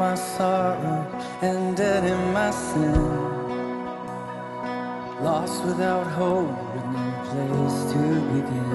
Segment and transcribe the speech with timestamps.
[0.00, 1.06] my sorrow
[1.42, 2.94] and dead in my sin.
[5.22, 8.02] Lost without hope and no place to
[8.32, 8.70] begin.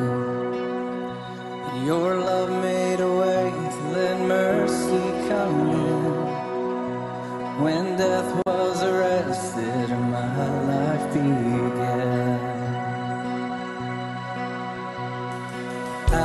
[1.67, 3.43] And your love made a way
[3.75, 5.57] to let mercy come
[5.87, 6.03] in.
[7.63, 12.39] When death was arrested and my life began.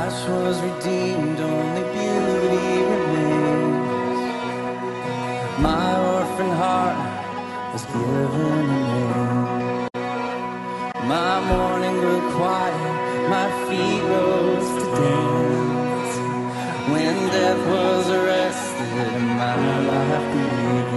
[0.01, 1.39] Ash was redeemed
[7.73, 9.87] was given to me.
[11.07, 16.13] My morning grew quiet, my feet rose to dance.
[16.91, 19.55] When death was arrested, my
[19.89, 20.90] life began.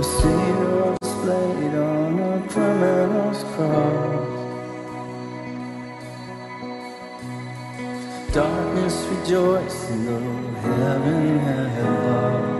[0.00, 4.28] My zero's played on a criminal's cross.
[8.32, 12.59] Darkness rejoicing, though heaven had lost.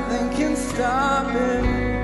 [0.00, 1.95] nothing can stop it.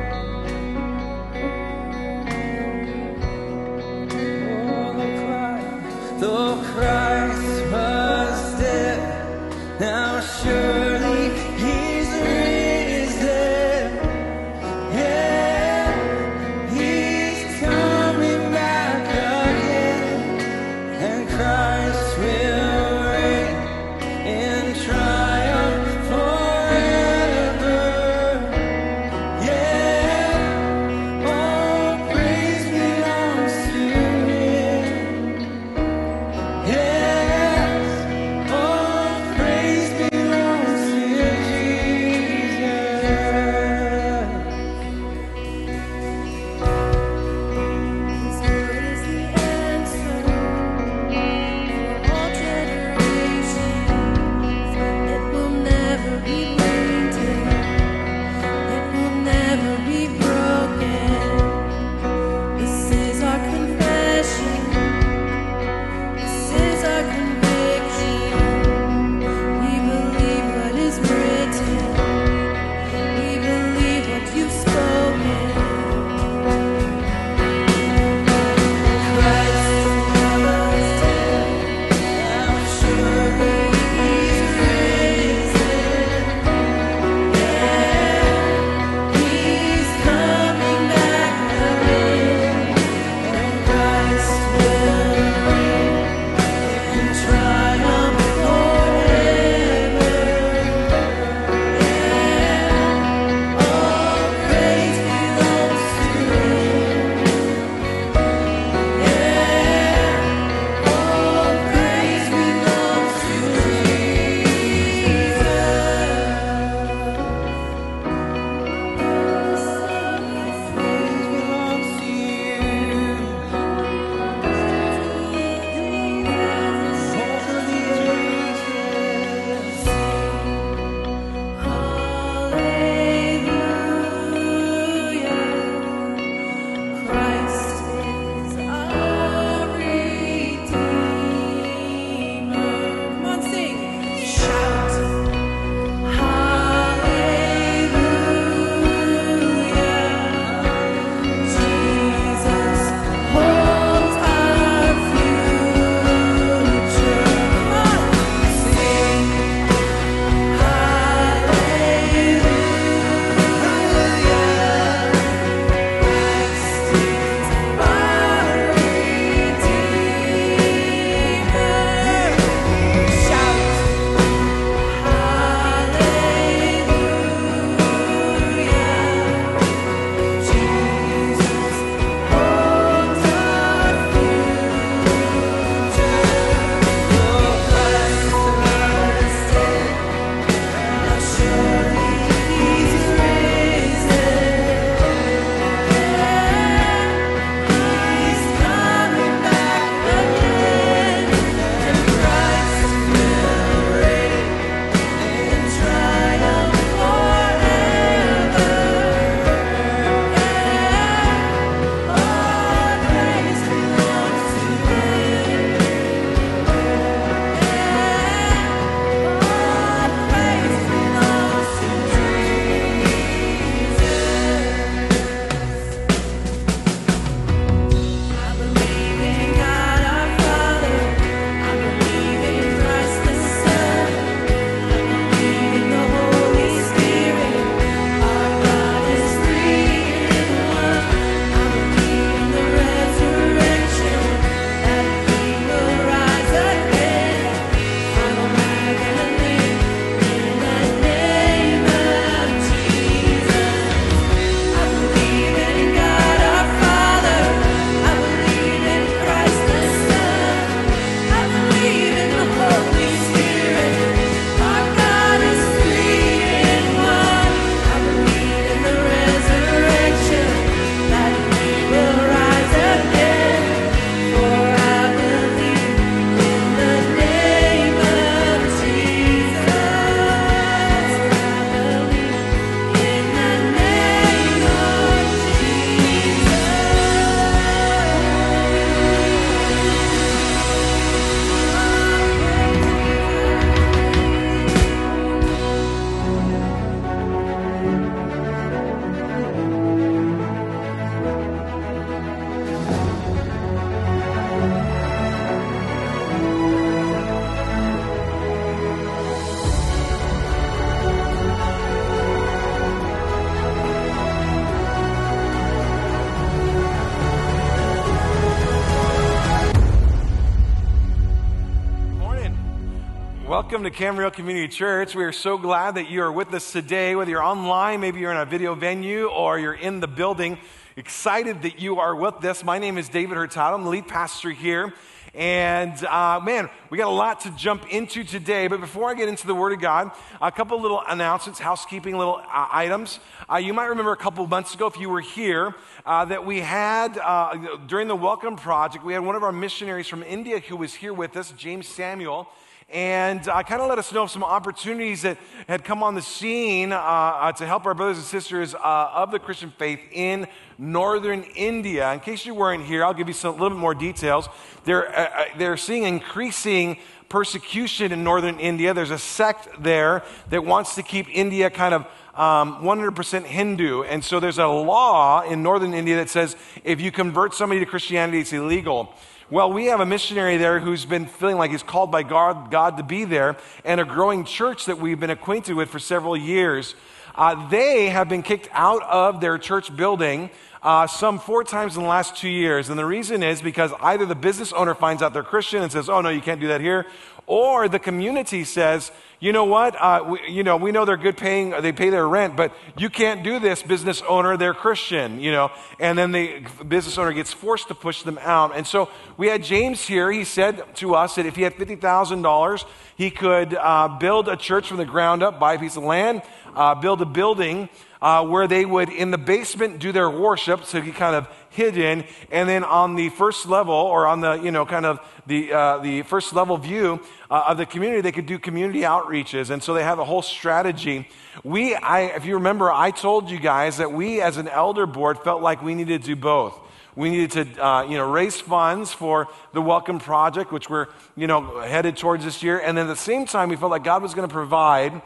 [323.73, 325.15] Welcome to Camarillo Community Church.
[325.15, 328.31] We are so glad that you are with us today, whether you're online, maybe you're
[328.31, 330.59] in a video venue, or you're in the building.
[330.97, 332.63] Excited that you are with us.
[332.63, 333.75] My name is David Hurtado.
[333.75, 334.93] I'm the lead pastor here.
[335.33, 338.69] And uh, man, we got a lot to jump into today.
[338.69, 340.11] But before I get into the Word of God,
[340.43, 343.21] a couple little announcements, housekeeping little uh, items.
[343.51, 345.75] Uh, you might remember a couple months ago, if you were here,
[346.05, 350.09] uh, that we had uh, during the Welcome Project, we had one of our missionaries
[350.09, 352.51] from India who was here with us, James Samuel
[352.93, 356.23] and uh, kind of let us know of some opportunities that had come on the
[356.23, 360.47] scene uh, uh, to help our brothers and sisters uh, of the Christian faith in
[360.77, 362.13] northern India.
[362.13, 364.49] In case you weren't here, I'll give you a little bit more details.
[364.85, 366.99] They're, uh, uh, they're seeing increasing
[367.31, 368.93] persecution in northern India.
[368.93, 372.03] There's a sect there that wants to keep India kind of
[372.35, 374.03] um, 100% Hindu.
[374.03, 377.87] And so there's a law in northern India that says if you convert somebody to
[377.87, 379.15] Christianity, it's illegal.
[379.53, 382.97] Well, we have a missionary there who's been feeling like he's called by God, God
[382.97, 386.95] to be there, and a growing church that we've been acquainted with for several years.
[387.35, 390.49] Uh, they have been kicked out of their church building
[390.83, 392.89] uh, some four times in the last two years.
[392.89, 396.09] And the reason is because either the business owner finds out they're Christian and says,
[396.09, 397.05] oh, no, you can't do that here,
[397.47, 401.37] or the community says, you know what, uh, we, you know, we know they're good
[401.37, 405.51] paying, they pay their rent, but you can't do this, business owner, they're Christian, you
[405.51, 405.73] know.
[405.99, 408.77] And then the business owner gets forced to push them out.
[408.77, 412.85] And so we had James here, he said to us that if he had $50,000,
[413.17, 416.43] he could uh, build a church from the ground up, buy a piece of land,
[416.77, 417.89] uh, build a building
[418.23, 422.25] uh, where they would, in the basement, do their worship, so he kind of hidden,
[422.51, 425.99] and then on the first level, or on the, you know, kind of the, uh,
[425.99, 429.71] the first level view uh, of the community, they could do community outreaches.
[429.71, 431.29] And so they have a whole strategy.
[431.65, 435.39] We, I, if you remember, I told you guys that we as an elder board
[435.41, 436.79] felt like we needed to do both.
[437.15, 441.47] We needed to, uh, you know, raise funds for the Welcome Project, which we're, you
[441.47, 442.79] know, headed towards this year.
[442.79, 445.21] And then at the same time, we felt like God was going to provide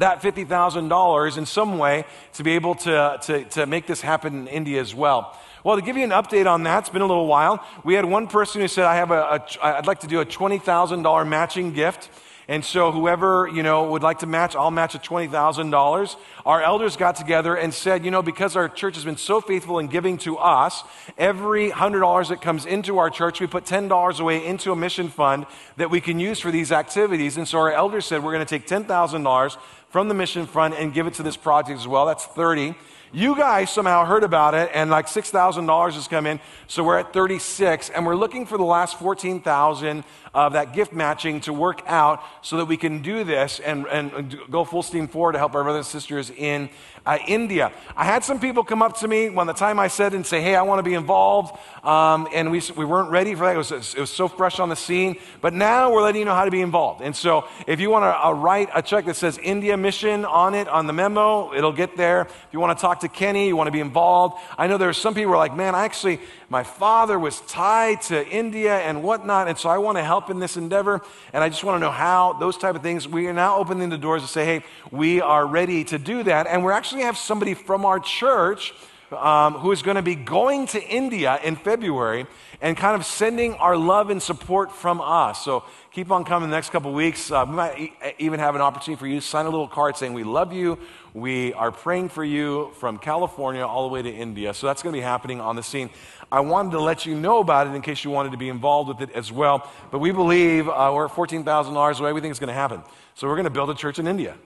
[0.00, 4.48] that $50,000 in some way to be able to, to, to make this happen in
[4.48, 5.38] India as well.
[5.64, 7.64] Well, to give you an update on that, it's been a little while.
[7.84, 10.26] We had one person who said, I have a, a I'd like to do a
[10.26, 12.08] $20,000 matching gift.
[12.48, 16.16] And so whoever, you know, would like to match, I'll match a $20,000.
[16.44, 19.80] Our elders got together and said, you know, because our church has been so faithful
[19.80, 20.84] in giving to us,
[21.18, 25.46] every $100 that comes into our church, we put $10 away into a mission fund
[25.76, 27.36] that we can use for these activities.
[27.36, 29.56] And so our elders said, we're going to take $10,000
[29.96, 32.04] from the mission fund and give it to this project as well.
[32.04, 32.74] That's 30.
[33.14, 36.38] You guys somehow heard about it and like $6,000 has come in.
[36.66, 41.40] So we're at 36 and we're looking for the last 14,000 of that gift matching
[41.40, 45.32] to work out so that we can do this and, and go full steam forward
[45.32, 46.68] to help our brothers and sisters in
[47.06, 47.72] uh, India.
[47.96, 50.42] I had some people come up to me when the time I said and say,
[50.42, 51.56] hey, I want to be involved.
[51.84, 53.54] Um, and we, we weren't ready for that.
[53.54, 55.16] It was, it was so fresh on the scene.
[55.40, 57.00] But now we're letting you know how to be involved.
[57.00, 60.54] And so if you want to uh, write a check that says India Mission on
[60.54, 62.22] it, on the memo, it'll get there.
[62.22, 64.38] If you want to talk to Kenny, you want to be involved.
[64.58, 67.40] I know there are some people who are like, man, I actually, my father was
[67.42, 69.48] tied to India and whatnot.
[69.48, 71.02] And so I want to help in this endeavor.
[71.32, 73.08] And I just want to know how, those type of things.
[73.08, 76.46] We are now opening the doors to say, hey, we are ready to do that.
[76.46, 78.72] And we're actually have somebody from our church
[79.12, 82.26] um, who is going to be going to India in February
[82.60, 85.44] and kind of sending our love and support from us.
[85.44, 87.30] So keep on coming the next couple weeks.
[87.30, 89.96] Uh, we might e- even have an opportunity for you to sign a little card
[89.96, 90.78] saying, We love you.
[91.16, 94.52] We are praying for you from California all the way to India.
[94.52, 95.88] So that's going to be happening on the scene.
[96.30, 98.88] I wanted to let you know about it in case you wanted to be involved
[98.90, 99.66] with it as well.
[99.90, 102.12] But we believe uh, we're at $14,000 away.
[102.12, 102.82] We think it's going to happen.
[103.14, 104.36] So we're going to build a church in India.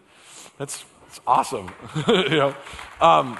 [0.58, 1.72] That's, that's awesome.
[2.06, 2.56] you know?
[3.00, 3.36] Um,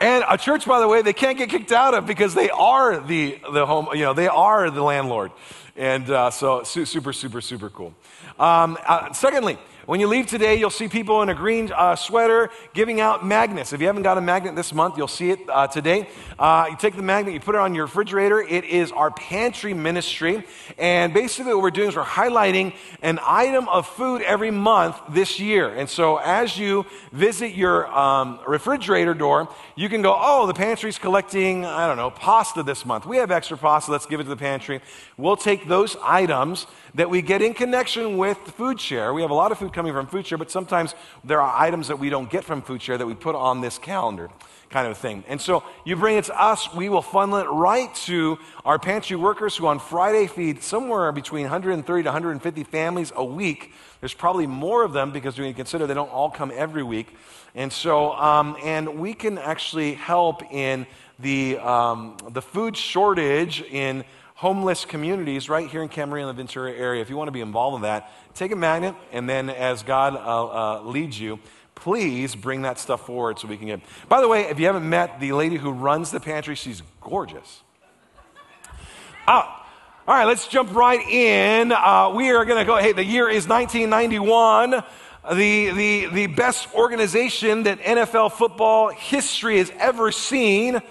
[0.00, 2.98] and a church, by the way, they can't get kicked out of because they are
[2.98, 5.30] the, the home, you know, they are the landlord.
[5.76, 7.94] And uh, so super, super, super cool.
[8.40, 12.50] Um, uh, secondly, when you leave today, you'll see people in a green uh, sweater
[12.72, 13.74] giving out magnets.
[13.74, 16.08] If you haven't got a magnet this month, you'll see it uh, today.
[16.38, 18.40] Uh, you take the magnet, you put it on your refrigerator.
[18.40, 20.44] It is our pantry ministry.
[20.78, 25.38] And basically, what we're doing is we're highlighting an item of food every month this
[25.38, 25.68] year.
[25.68, 30.98] And so, as you visit your um, refrigerator door, you can go, oh, the pantry's
[30.98, 33.04] collecting, I don't know, pasta this month.
[33.04, 33.92] We have extra pasta.
[33.92, 34.80] Let's give it to the pantry.
[35.18, 39.12] We'll take those items that we get in connection with food share.
[39.12, 41.88] We have a lot of food coming from food share, but sometimes there are items
[41.88, 44.30] that we don't get from food share that we put on this calendar
[44.70, 45.22] kind of thing.
[45.28, 49.16] And so you bring it to us, we will funnel it right to our pantry
[49.16, 53.72] workers who on Friday feed somewhere between 130 to 150 families a week.
[54.00, 57.14] There's probably more of them because we consider they don't all come every week.
[57.54, 60.86] And so, um, and we can actually help in
[61.20, 66.72] the, um, the food shortage in homeless communities right here in Camarillo and the Ventura
[66.72, 67.00] area.
[67.00, 70.16] If you want to be involved in that, take a magnet, and then as God
[70.16, 71.38] uh, uh, leads you,
[71.74, 73.80] please bring that stuff forward so we can get.
[74.08, 77.62] By the way, if you haven't met the lady who runs the pantry, she's gorgeous.
[79.26, 79.66] Ah,
[80.06, 81.72] all right, let's jump right in.
[81.72, 82.76] Uh, we are going to go.
[82.76, 84.82] Hey, the year is 1991.
[85.32, 90.82] The, the, the best organization that NFL football history has ever seen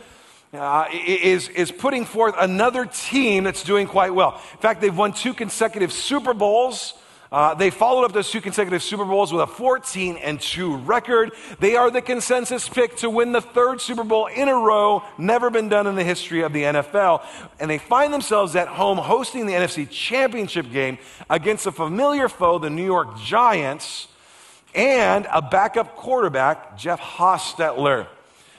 [0.53, 4.39] uh, is, is putting forth another team that's doing quite well.
[4.51, 6.93] In fact, they've won two consecutive Super Bowls.
[7.31, 11.31] Uh, they followed up those two consecutive Super Bowls with a 14 and 2 record.
[11.59, 15.49] They are the consensus pick to win the third Super Bowl in a row, never
[15.49, 17.23] been done in the history of the NFL.
[17.59, 22.59] And they find themselves at home hosting the NFC Championship game against a familiar foe,
[22.59, 24.07] the New York Giants,
[24.75, 28.05] and a backup quarterback, Jeff Hostetler.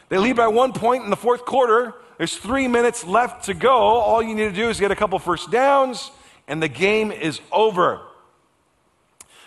[0.08, 1.94] They lead by one point in the fourth quarter.
[2.18, 3.72] There's three minutes left to go.
[3.72, 6.10] All you need to do is get a couple first downs,
[6.46, 8.00] and the game is over.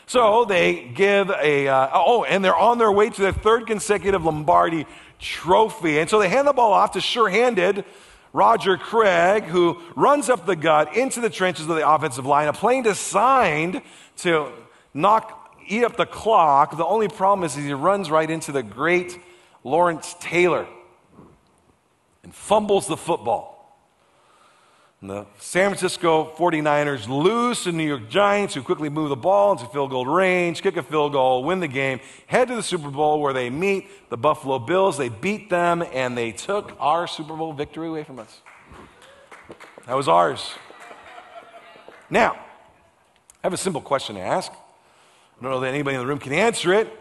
[0.07, 4.23] So they give a, uh, oh, and they're on their way to their third consecutive
[4.23, 4.85] Lombardi
[5.19, 5.99] trophy.
[5.99, 7.83] And so they hand the ball off to sure handed
[8.33, 12.47] Roger Craig, who runs up the gut into the trenches of the offensive line.
[12.47, 13.81] A plane designed
[14.17, 14.51] to
[14.93, 16.77] knock, eat up the clock.
[16.77, 19.19] The only problem is he runs right into the great
[19.67, 20.65] Lawrence Taylor
[22.23, 23.53] and fumbles the football.
[25.01, 29.15] And the San Francisco 49ers lose to the New York Giants, who quickly move the
[29.15, 32.63] ball into field goal range, kick a field goal, win the game, head to the
[32.63, 34.97] Super Bowl where they meet the Buffalo Bills.
[34.97, 38.41] They beat them, and they took our Super Bowl victory away from us.
[39.85, 40.49] That was ours.
[42.09, 42.31] Now,
[43.43, 44.51] I have a simple question to ask.
[44.51, 46.91] I don't know that anybody in the room can answer it,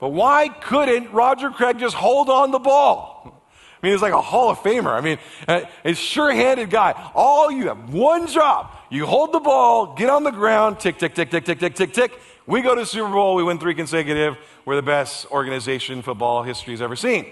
[0.00, 3.42] but why couldn't Roger Craig just hold on the ball?
[3.82, 4.92] I mean, he's like a Hall of Famer.
[4.92, 6.92] I mean, uh, a sure handed guy.
[7.14, 8.70] All you have one job.
[8.90, 11.92] You hold the ball, get on the ground, tick, tick, tick, tick, tick, tick, tick,
[11.92, 12.20] tick.
[12.46, 14.36] We go to Super Bowl, we win three consecutive.
[14.64, 17.26] We're the best organization football history's ever seen.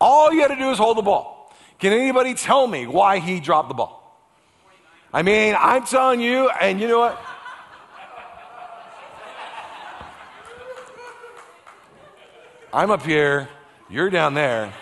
[0.00, 1.52] All you had to do is hold the ball.
[1.78, 4.00] Can anybody tell me why he dropped the ball?
[5.12, 7.20] I mean, I'm telling you, and you know what?
[12.72, 13.48] I'm up here,
[13.88, 14.72] you're down there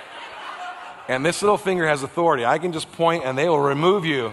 [1.08, 2.44] and this little finger has authority.
[2.44, 4.32] I can just point and they will remove you.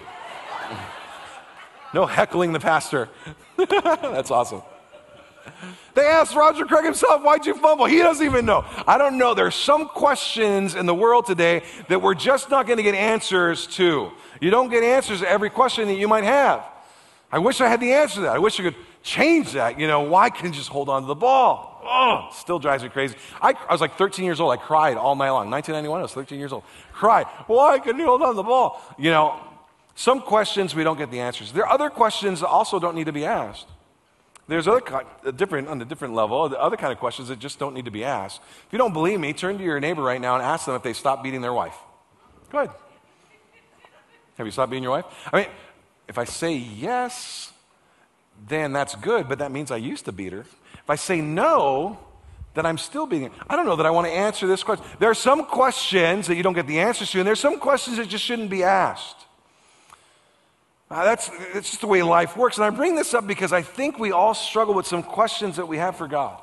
[1.93, 3.07] No heckling the pastor.
[3.57, 4.61] That's awesome.
[5.93, 7.85] They asked Roger Craig himself, Why'd you fumble?
[7.85, 8.65] He doesn't even know.
[8.85, 9.33] I don't know.
[9.33, 13.65] There's some questions in the world today that we're just not going to get answers
[13.67, 14.11] to.
[14.41, 16.65] You don't get answers to every question that you might have.
[17.31, 18.35] I wish I had the answer to that.
[18.35, 19.79] I wish I could change that.
[19.79, 21.74] You know, why can't you just hold on to the ball?
[21.85, 23.15] Oh, still drives me crazy.
[23.41, 24.51] I, I, was like 13 years old.
[24.51, 25.49] I cried all night long.
[25.49, 26.63] 1991, I was 13 years old.
[26.91, 27.25] Cried.
[27.47, 28.81] Why couldn't you hold on to the ball?
[28.97, 29.39] You know,
[29.95, 31.51] some questions we don't get the answers.
[31.51, 33.67] There are other questions that also don't need to be asked.
[34.47, 34.81] There's other
[35.35, 37.91] different on a different level, the other kind of questions that just don't need to
[37.91, 38.41] be asked.
[38.67, 40.83] If you don't believe me, turn to your neighbor right now and ask them if
[40.83, 41.75] they stopped beating their wife.
[42.51, 42.75] Go ahead.
[44.37, 45.05] Have you stopped beating your wife?
[45.33, 45.47] I mean,
[46.07, 47.51] if I say yes,
[48.47, 50.45] then that's good, but that means I used to beat her.
[50.85, 51.97] If I say no,
[52.53, 53.31] then I'm still being.
[53.49, 54.85] I don't know that I want to answer this question.
[54.99, 57.59] There are some questions that you don't get the answers to, and there are some
[57.59, 59.17] questions that just shouldn't be asked.
[60.89, 62.57] Uh, that's, that's just the way life works.
[62.57, 65.67] And I bring this up because I think we all struggle with some questions that
[65.67, 66.39] we have for God.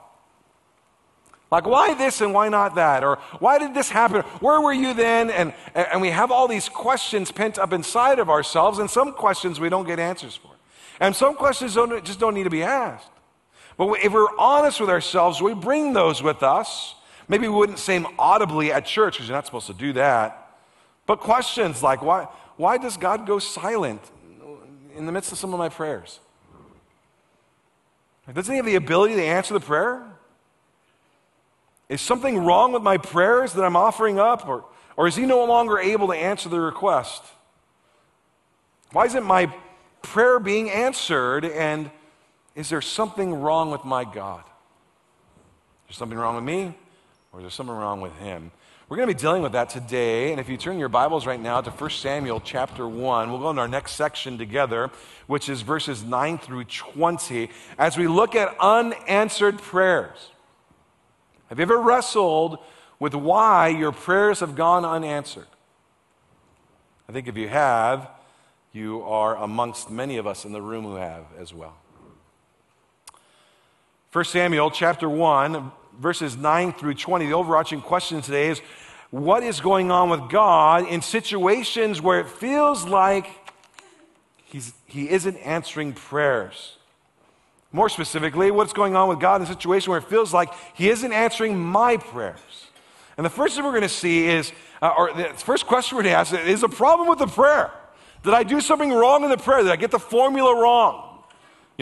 [1.53, 3.05] Like, why this and why not that?
[3.05, 4.23] Or why did this happen?
[4.41, 5.31] Where were you then?
[5.31, 9.61] And, and we have all these questions pent up inside of ourselves, and some questions
[9.61, 10.51] we don't get answers for.
[10.99, 13.12] And some questions don't, just don't need to be asked.
[13.83, 16.95] But if we're honest with ourselves, we bring those with us.
[17.27, 20.55] Maybe we wouldn't say them audibly at church because you're not supposed to do that.
[21.05, 24.01] But questions like, why, why does God go silent
[24.97, 26.21] in the midst of some of my prayers?
[28.33, 30.01] Doesn't he have the ability to answer the prayer?
[31.89, 34.49] Is something wrong with my prayers that I'm offering up?
[34.49, 34.65] Or,
[34.97, 37.25] or is he no longer able to answer the request?
[38.93, 39.53] Why isn't my
[40.03, 41.91] prayer being answered and
[42.55, 44.45] is there something wrong with my God?
[45.89, 46.75] Is there something wrong with me?
[47.33, 48.51] Or is there something wrong with him?
[48.89, 50.33] We're going to be dealing with that today.
[50.33, 53.49] And if you turn your Bibles right now to 1 Samuel chapter 1, we'll go
[53.49, 54.91] into our next section together,
[55.27, 60.31] which is verses 9 through 20, as we look at unanswered prayers.
[61.49, 62.59] Have you ever wrestled
[62.99, 65.47] with why your prayers have gone unanswered?
[67.09, 68.11] I think if you have,
[68.73, 71.77] you are amongst many of us in the room who have as well.
[74.13, 77.25] 1 Samuel chapter 1, verses 9 through 20.
[77.25, 78.61] The overarching question today is
[79.11, 83.27] what is going on with God in situations where it feels like
[84.45, 86.77] he's, he isn't answering prayers.
[87.73, 90.91] More specifically, what's going on with God in a situation where it feels like He
[90.91, 92.67] isn't answering my prayers.
[93.17, 96.03] And the first thing we're going to see is, uh, or the first question we're
[96.03, 97.71] going to ask is is a problem with the prayer.
[98.25, 99.63] Did I do something wrong in the prayer?
[99.63, 101.12] Did I get the formula wrong?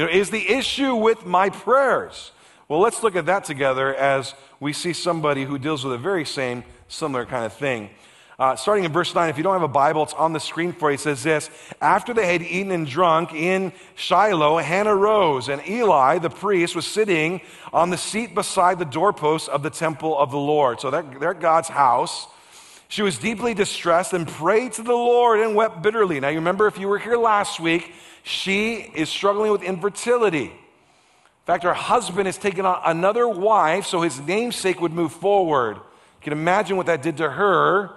[0.00, 2.32] You know, is the issue with my prayers?
[2.68, 6.24] Well, let's look at that together as we see somebody who deals with the very
[6.24, 7.90] same, similar kind of thing.
[8.38, 10.72] Uh, starting in verse 9, if you don't have a Bible, it's on the screen
[10.72, 10.94] for you.
[10.94, 11.50] It says this
[11.82, 16.86] After they had eaten and drunk in Shiloh, Hannah rose, and Eli, the priest, was
[16.86, 20.80] sitting on the seat beside the doorpost of the temple of the Lord.
[20.80, 22.26] So they're, they're God's house.
[22.90, 26.18] She was deeply distressed and prayed to the Lord and wept bitterly.
[26.18, 30.46] Now, you remember if you were here last week, she is struggling with infertility.
[30.46, 35.76] In fact, her husband has taken on another wife so his namesake would move forward.
[35.76, 37.92] You can imagine what that did to her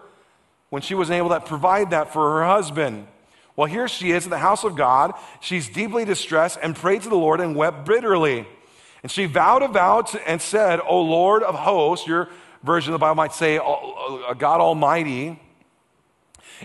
[0.69, 3.07] when she wasn't able to provide that for her husband.
[3.55, 5.13] Well, here she is in the house of God.
[5.41, 8.45] She's deeply distressed and prayed to the Lord and wept bitterly.
[9.01, 12.29] And she vowed a vow and said, O Lord of hosts, your
[12.63, 15.39] version of the Bible might say, uh, God Almighty,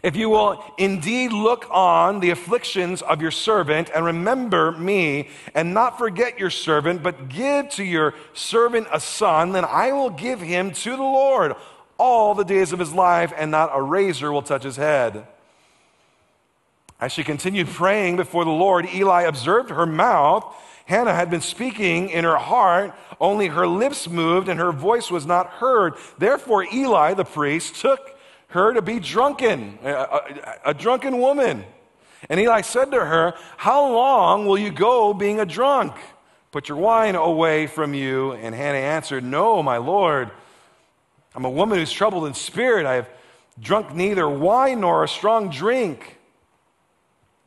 [0.03, 5.75] if you will indeed look on the afflictions of your servant and remember me and
[5.75, 10.41] not forget your servant, but give to your servant a son, then I will give
[10.41, 11.55] him to the Lord
[11.99, 15.27] all the days of his life, and not a razor will touch his head.
[17.01, 20.45] As she continued praying before the Lord, Eli observed her mouth.
[20.89, 25.27] Hannah had been speaking in her heart, only her lips moved and her voice was
[25.27, 25.93] not heard.
[26.17, 30.21] Therefore, Eli, the priest, took her to be drunken, a, a,
[30.65, 31.63] a drunken woman.
[32.31, 35.93] And Eli said to her, How long will you go being a drunk?
[36.53, 38.33] Put your wine away from you.
[38.33, 40.31] And Hannah answered, No, my Lord.
[41.35, 42.87] I'm a woman who's troubled in spirit.
[42.87, 43.11] I have
[43.61, 46.17] drunk neither wine nor a strong drink.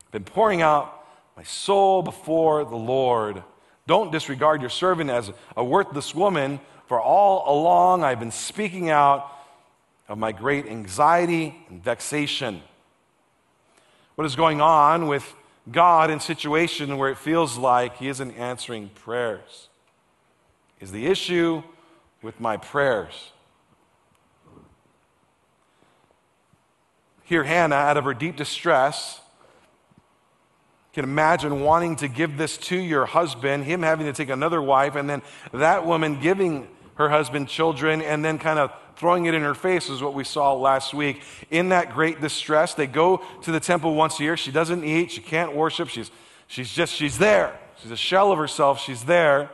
[0.06, 1.01] I've been pouring out
[1.36, 3.44] my soul before the Lord.
[3.88, 9.32] Don't disregard your servant as a worthless woman, for all along I've been speaking out
[10.08, 12.62] of my great anxiety and vexation.
[14.16, 15.34] What is going on with
[15.72, 19.70] God in situation where it feels like He isn't answering prayers?
[20.80, 21.64] Is the issue
[22.22, 23.32] with my prayers?
[27.24, 29.21] Here, Hannah, out of her deep distress,
[30.94, 34.96] can imagine wanting to give this to your husband, him having to take another wife,
[34.96, 35.22] and then
[35.54, 39.90] that woman giving her husband children and then kind of throwing it in her face
[39.90, 41.24] is what we saw last week.
[41.50, 44.38] In that great distress, they go to the temple once a year.
[44.38, 46.12] She doesn't eat, she can't worship, she's,
[46.48, 47.58] she's just, she's there.
[47.82, 49.50] She's a shell of herself, she's there,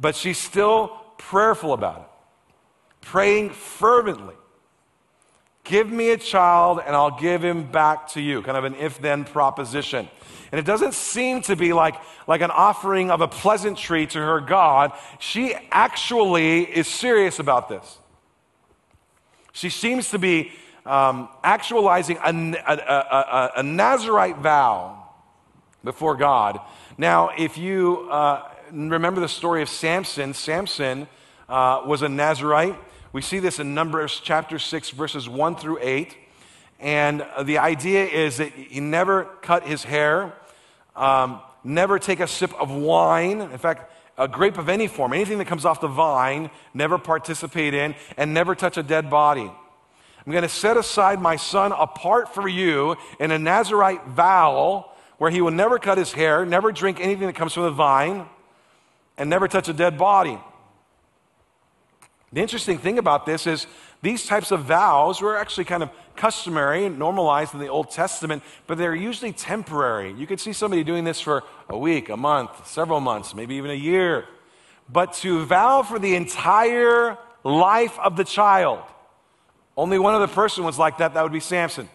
[0.00, 4.34] but she's still prayerful about it, praying fervently.
[5.68, 8.40] Give me a child and I'll give him back to you.
[8.40, 10.08] Kind of an if then proposition.
[10.50, 11.94] And it doesn't seem to be like,
[12.26, 14.92] like an offering of a pleasantry to her God.
[15.18, 17.98] She actually is serious about this.
[19.52, 20.52] She seems to be
[20.86, 25.06] um, actualizing a, a, a, a, Nazarite vow
[25.84, 26.60] before God.
[26.96, 31.08] Now, if you uh, remember the story of Samson, Samson
[31.46, 32.76] uh, was a Nazarite.
[33.10, 36.14] We see this in Numbers chapter 6, verses 1 through 8.
[36.78, 40.34] And the idea is that he never cut his hair,
[40.94, 43.40] um, never take a sip of wine.
[43.40, 47.72] In fact, a grape of any form, anything that comes off the vine, never participate
[47.72, 49.50] in, and never touch a dead body.
[50.26, 55.30] I'm going to set aside my son apart for you in a Nazarite vow where
[55.30, 58.26] he will never cut his hair, never drink anything that comes from the vine,
[59.16, 60.38] and never touch a dead body.
[62.32, 63.66] The interesting thing about this is
[64.02, 68.42] these types of vows were actually kind of customary, and normalized in the Old Testament,
[68.66, 70.12] but they're usually temporary.
[70.12, 73.70] You could see somebody doing this for a week, a month, several months, maybe even
[73.70, 74.26] a year.
[74.90, 78.80] But to vow for the entire life of the child,
[79.76, 81.88] only one other person was like that, that would be Samson.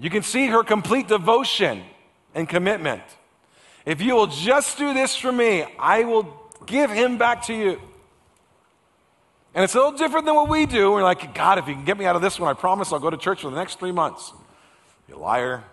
[0.00, 1.82] You can see her complete devotion
[2.34, 3.02] and commitment.
[3.84, 7.80] If you will just do this for me, I will give him back to you.
[9.54, 10.92] And it's a little different than what we do.
[10.92, 13.00] We're like, God, if you can get me out of this one, I promise I'll
[13.00, 14.32] go to church for the next three months.
[15.08, 15.64] You liar.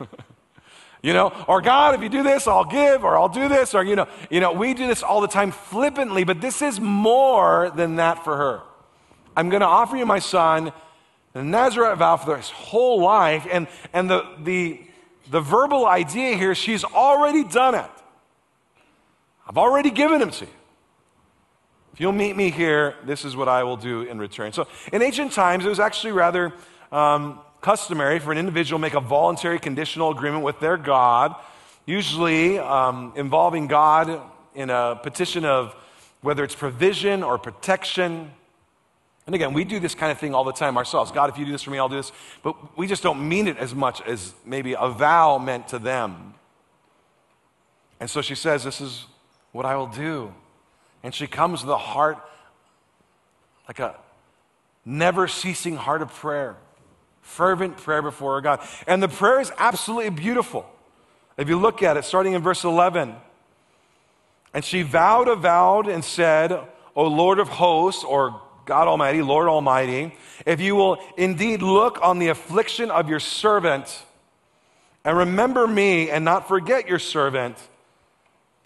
[1.02, 3.84] you know, or God, if you do this, I'll give, or I'll do this, or
[3.84, 7.70] you know, you know, we do this all the time flippantly, but this is more
[7.70, 8.62] than that for her.
[9.36, 10.72] I'm going to offer you my son,
[11.34, 14.80] the Nazarite vow for his whole life, and and the the
[15.30, 17.90] the verbal idea here, she's already done it.
[19.46, 20.50] I've already given him to you.
[21.96, 24.52] If you'll meet me here, this is what I will do in return.
[24.52, 26.52] So, in ancient times, it was actually rather
[26.92, 31.34] um, customary for an individual to make a voluntary conditional agreement with their God,
[31.86, 34.20] usually um, involving God
[34.54, 35.74] in a petition of
[36.20, 38.30] whether it's provision or protection.
[39.24, 41.10] And again, we do this kind of thing all the time ourselves.
[41.10, 42.12] God, if you do this for me, I'll do this.
[42.42, 46.34] But we just don't mean it as much as maybe a vow meant to them.
[48.00, 49.06] And so she says, This is
[49.52, 50.34] what I will do.
[51.06, 52.18] And she comes with a heart
[53.68, 53.94] like a
[54.84, 56.56] never ceasing heart of prayer,
[57.22, 58.58] fervent prayer before God.
[58.88, 60.68] And the prayer is absolutely beautiful.
[61.36, 63.14] If you look at it, starting in verse 11,
[64.52, 66.50] and she vowed a vow and said,
[66.96, 70.12] O Lord of hosts, or God Almighty, Lord Almighty,
[70.44, 74.02] if you will indeed look on the affliction of your servant
[75.04, 77.56] and remember me and not forget your servant,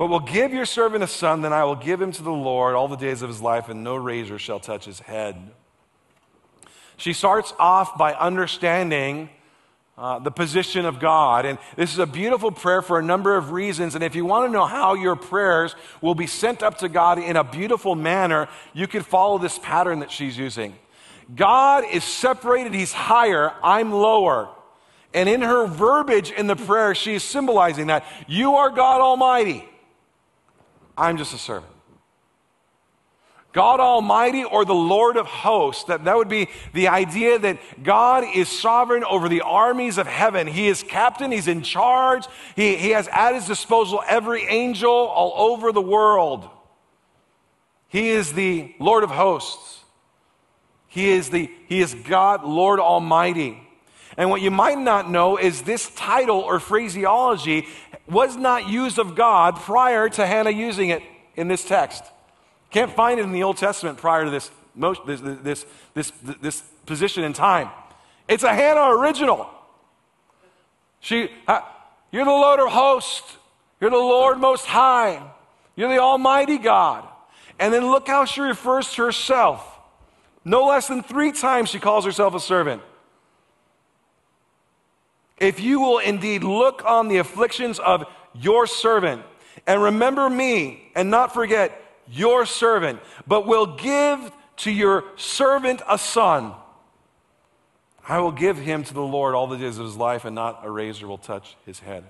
[0.01, 2.75] but will give your servant a son, then I will give him to the Lord
[2.75, 5.37] all the days of his life, and no razor shall touch his head.
[6.97, 9.29] She starts off by understanding
[9.99, 11.45] uh, the position of God.
[11.45, 13.95] And this is a beautiful prayer for a number of reasons.
[13.95, 17.19] And if you want to know how your prayers will be sent up to God
[17.19, 20.79] in a beautiful manner, you could follow this pattern that she's using.
[21.37, 24.49] God is separated, He's higher, I'm lower.
[25.13, 29.67] And in her verbiage in the prayer, she is symbolizing that you are God Almighty.
[30.97, 31.73] I'm just a servant.
[33.53, 35.85] God Almighty or the Lord of hosts.
[35.85, 40.47] That, that would be the idea that God is sovereign over the armies of heaven.
[40.47, 45.51] He is captain, He's in charge, He, he has at His disposal every angel all
[45.51, 46.49] over the world.
[47.89, 49.81] He is the Lord of hosts.
[50.87, 53.61] He is, the, he is God, Lord Almighty.
[54.17, 57.67] And what you might not know is this title or phraseology
[58.11, 61.03] was not used of God prior to Hannah using it
[61.37, 62.05] in this text.
[62.71, 64.51] Can't find it in the Old Testament prior to this,
[65.07, 67.71] this, this, this, this position in time.
[68.29, 69.49] It's a Hannah original.
[71.01, 71.31] She,
[72.13, 73.37] you're the Lord of hosts.
[73.81, 75.23] You're the Lord Most High.
[75.75, 77.09] You're the Almighty God.
[77.59, 79.67] And then look how she refers to herself.
[80.45, 82.83] No less than three times she calls herself a servant.
[85.41, 89.23] If you will indeed look on the afflictions of your servant
[89.67, 91.73] and remember me and not forget
[92.09, 96.53] your servant, but will give to your servant a son.
[98.07, 100.61] I will give him to the Lord all the days of his life, and not
[100.65, 102.05] a razor will touch his head.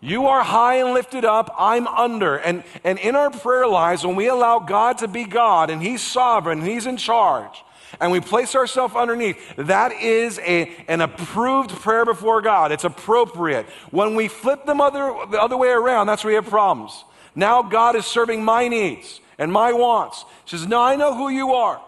[0.00, 2.36] You are high and lifted up, I'm under.
[2.36, 6.00] And, and in our prayer lives, when we allow God to be God and He's
[6.00, 7.64] sovereign, and He's in charge,
[8.00, 12.72] and we place ourselves underneath, that is a, an approved prayer before God.
[12.72, 13.66] It's appropriate.
[13.90, 17.04] When we flip them other, the other way around, that's where we have problems.
[17.34, 20.24] Now God is serving my needs and my wants.
[20.44, 21.80] She says, No, I know who you are.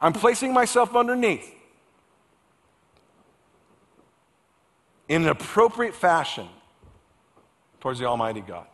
[0.00, 1.54] I'm placing myself underneath
[5.08, 6.48] in an appropriate fashion
[7.80, 8.66] towards the Almighty God.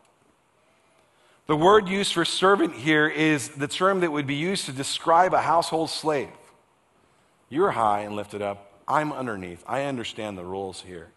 [1.46, 5.32] The word used for servant here is the term that would be used to describe
[5.32, 6.28] a household slave.
[7.48, 8.72] You're high and lifted up.
[8.88, 9.64] I'm underneath.
[9.66, 11.08] I understand the rules here.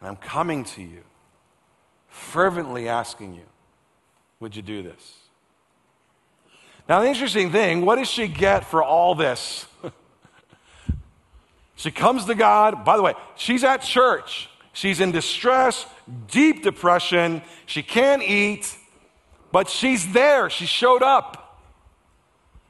[0.00, 1.02] And I'm coming to you,
[2.08, 3.44] fervently asking you,
[4.40, 5.14] would you do this?
[6.88, 9.66] Now, the interesting thing, what does she get for all this?
[11.76, 12.84] she comes to God.
[12.84, 14.48] By the way, she's at church.
[14.72, 15.86] She's in distress,
[16.30, 17.42] deep depression.
[17.64, 18.76] She can't eat,
[19.50, 20.50] but she's there.
[20.50, 21.62] She showed up.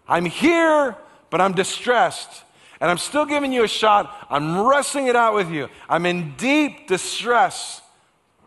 [0.09, 0.97] I'm here,
[1.31, 2.45] but I'm distressed.
[2.81, 4.27] And I'm still giving you a shot.
[4.29, 5.69] I'm wrestling it out with you.
[5.89, 7.81] I'm in deep distress,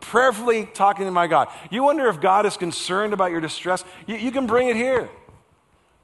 [0.00, 1.48] prayerfully talking to my God.
[1.70, 3.84] You wonder if God is concerned about your distress?
[4.06, 5.08] You, you can bring it here.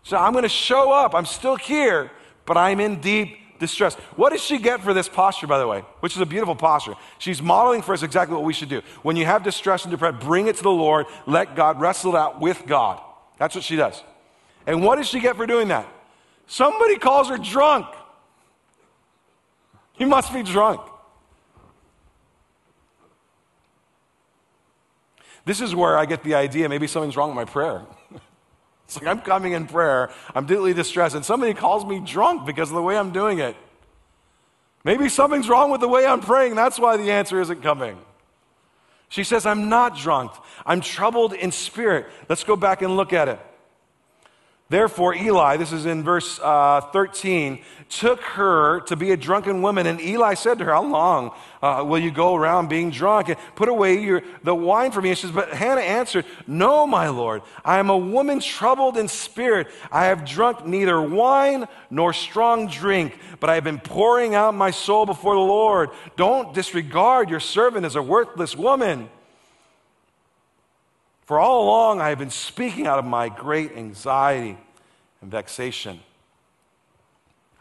[0.03, 1.15] So I'm going to show up.
[1.15, 2.11] I'm still here,
[2.45, 3.95] but I'm in deep distress.
[4.17, 5.81] What does she get for this posture, by the way?
[6.01, 6.95] Which is a beautiful posture.
[7.19, 8.83] She's modeling for us exactly what we should do.
[9.03, 11.07] When you have distress and depression, bring it to the Lord.
[11.27, 13.01] Let God wrestle it out with God.
[13.39, 14.03] That's what she does.
[14.67, 15.89] And what does she get for doing that?
[16.47, 17.87] Somebody calls her drunk.
[19.97, 20.81] He must be drunk.
[25.45, 27.83] This is where I get the idea maybe something's wrong with my prayer.
[28.85, 32.69] it's like I'm coming in prayer, I'm deeply distressed, and somebody calls me drunk because
[32.71, 33.57] of the way I'm doing it.
[34.85, 36.55] Maybe something's wrong with the way I'm praying.
[36.55, 37.99] That's why the answer isn't coming.
[39.09, 40.33] She says, I'm not drunk.
[40.65, 42.07] I'm troubled in spirit.
[42.29, 43.41] Let's go back and look at it.
[44.69, 49.87] Therefore, Eli, this is in verse uh, 13, took her to be a drunken woman.
[49.87, 51.31] And Eli said to her, How long
[51.63, 53.29] uh, will you go around being drunk?
[53.29, 55.11] And put away your, the wine for me.
[55.11, 57.43] And she says, But Hannah answered, No, my Lord.
[57.65, 59.69] I am a woman troubled in spirit.
[59.93, 64.73] I have drunk neither wine nor strong drink, but I have been pouring out my
[64.73, 65.91] soul before the Lord.
[66.17, 69.11] Don't disregard your servant as a worthless woman.
[71.27, 74.57] For all along, I have been speaking out of my great anxiety
[75.21, 76.01] and vexation.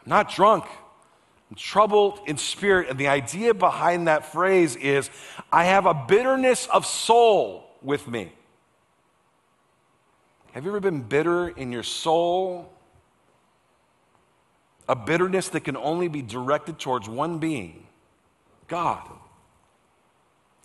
[0.04, 0.64] I'm not drunk.
[1.50, 2.88] I'm troubled in spirit.
[2.88, 5.10] And the idea behind that phrase is
[5.52, 8.32] I have a bitterness of soul with me.
[10.52, 12.72] Have you ever been bitter in your soul?
[14.88, 17.84] A bitterness that can only be directed towards one being
[18.68, 19.02] God.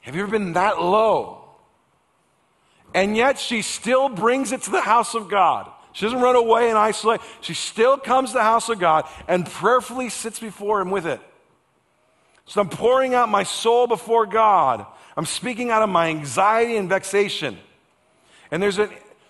[0.01, 1.40] Have you ever been that low?
[2.93, 5.71] And yet she still brings it to the house of God.
[5.93, 7.21] She doesn't run away and isolate.
[7.41, 11.19] She still comes to the house of God and prayerfully sits before Him with it.
[12.45, 14.85] So I'm pouring out my soul before God.
[15.15, 17.57] I'm speaking out of my anxiety and vexation.
[18.51, 18.89] And there's a,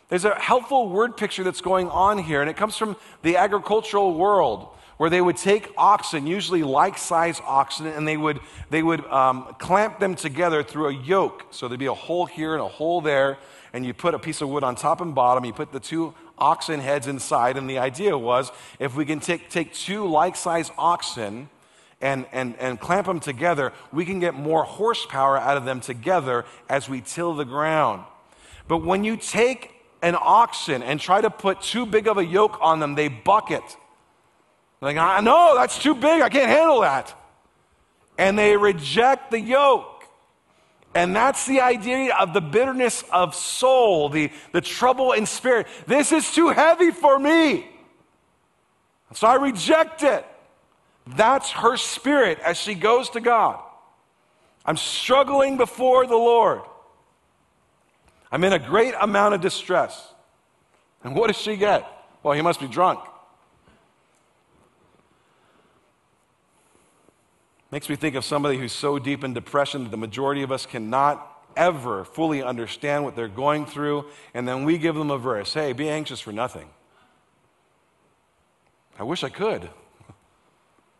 [0.10, 4.14] there's a helpful word picture that's going on here, and it comes from the agricultural
[4.16, 9.04] world where they would take oxen, usually like size oxen, and they would, they would
[9.08, 11.48] um, clamp them together through a yoke.
[11.50, 13.40] So there'd be a hole here and a hole there,
[13.74, 15.46] and you put a piece of wood on top and bottom.
[15.46, 19.50] You put the two oxen heads inside, and the idea was if we can take,
[19.50, 21.50] take two like sized oxen
[22.02, 26.46] and, and, and clamp them together, we can get more horsepower out of them together
[26.68, 28.04] as we till the ground.
[28.68, 32.58] But when you take an oxen and try to put too big of a yoke
[32.62, 33.64] on them, they bucket.
[34.82, 36.22] Like, I know that's too big.
[36.22, 37.14] I can't handle that.
[38.18, 39.91] And they reject the yoke.
[40.94, 45.68] And that's the idea of the bitterness of soul, the, the trouble in spirit.
[45.88, 47.70] This is too heavy for me.
[49.14, 50.26] So I reject it.
[51.08, 53.60] That's her spirit as she goes to God.
[54.66, 56.62] I'm struggling before the Lord.
[58.32, 60.14] I'm in a great amount of distress.
[61.04, 61.86] And what does she get?
[62.22, 63.00] Well, he must be drunk.
[67.72, 70.66] Makes me think of somebody who's so deep in depression that the majority of us
[70.66, 75.54] cannot ever fully understand what they're going through, and then we give them a verse
[75.54, 76.70] hey, be anxious for nothing.
[79.00, 79.70] I wish I could.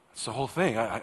[0.10, 0.78] That's the whole thing.
[0.78, 1.02] I,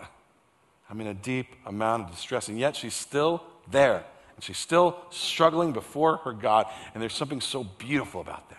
[0.90, 4.04] I'm in a deep amount of distress, and yet she's still there,
[4.36, 8.56] and she's still struggling before her God, and there's something so beautiful about that.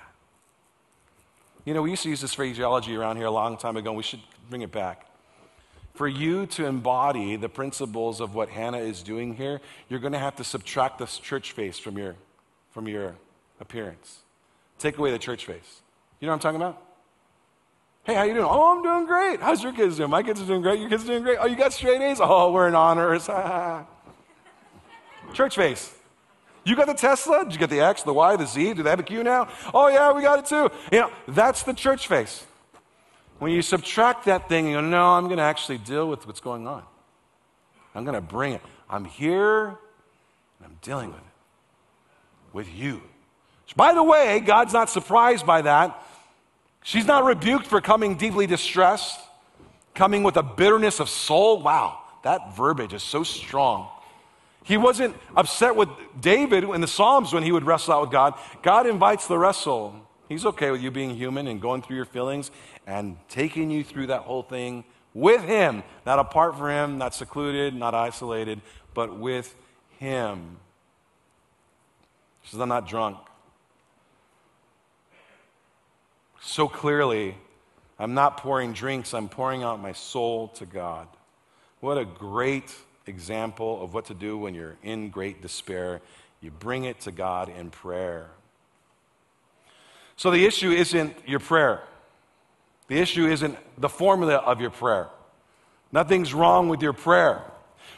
[1.66, 3.98] You know, we used to use this phraseology around here a long time ago, and
[3.98, 5.09] we should bring it back.
[6.00, 9.60] For you to embody the principles of what Hannah is doing here,
[9.90, 12.16] you're going to have to subtract the church face from your,
[12.72, 13.18] from your
[13.60, 14.20] appearance.
[14.78, 15.82] Take away the church face.
[16.22, 16.82] You know what I'm talking about?
[18.06, 18.48] Hey, how you doing?
[18.50, 19.42] Oh, I'm doing great.
[19.42, 20.10] How's your kids doing?
[20.10, 20.80] My kids are doing great.
[20.80, 21.38] Your kids are doing great.
[21.38, 22.20] Oh, you got straight A's?
[22.22, 23.26] Oh, we're in honors.
[25.34, 25.94] church face.
[26.64, 27.44] You got the Tesla?
[27.44, 28.76] Did you get the X, the Y, the Z?
[28.76, 29.50] Do they have a Q now?
[29.74, 30.72] Oh, yeah, we got it too.
[30.94, 32.46] You know, that's the church face.
[33.40, 36.42] When you subtract that thing, you go, no, I'm going to actually deal with what's
[36.42, 36.84] going on.
[37.96, 38.62] I'm going to bring it.
[38.90, 39.78] I'm here and
[40.66, 41.26] I'm dealing with it.
[42.52, 43.02] With you.
[43.76, 46.04] By the way, God's not surprised by that.
[46.84, 49.20] She's not rebuked for coming deeply distressed,
[49.94, 51.62] coming with a bitterness of soul.
[51.62, 53.90] Wow, that verbiage is so strong.
[54.64, 58.34] He wasn't upset with David in the Psalms when he would wrestle out with God.
[58.64, 59.96] God invites the wrestle.
[60.30, 62.52] He's okay with you being human and going through your feelings
[62.86, 64.84] and taking you through that whole thing
[65.16, 68.62] with Him, not apart from Him, not secluded, not isolated,
[68.94, 69.56] but with
[69.98, 70.58] Him.
[72.44, 73.18] She says, I'm not drunk.
[76.42, 77.36] So clearly,
[77.98, 81.08] I'm not pouring drinks, I'm pouring out my soul to God.
[81.80, 82.74] What a great
[83.08, 86.02] example of what to do when you're in great despair.
[86.40, 88.30] You bring it to God in prayer.
[90.20, 91.82] So the issue isn't your prayer.
[92.90, 95.08] The issue isn't the formula of your prayer.
[95.94, 97.42] Nothing's wrong with your prayer.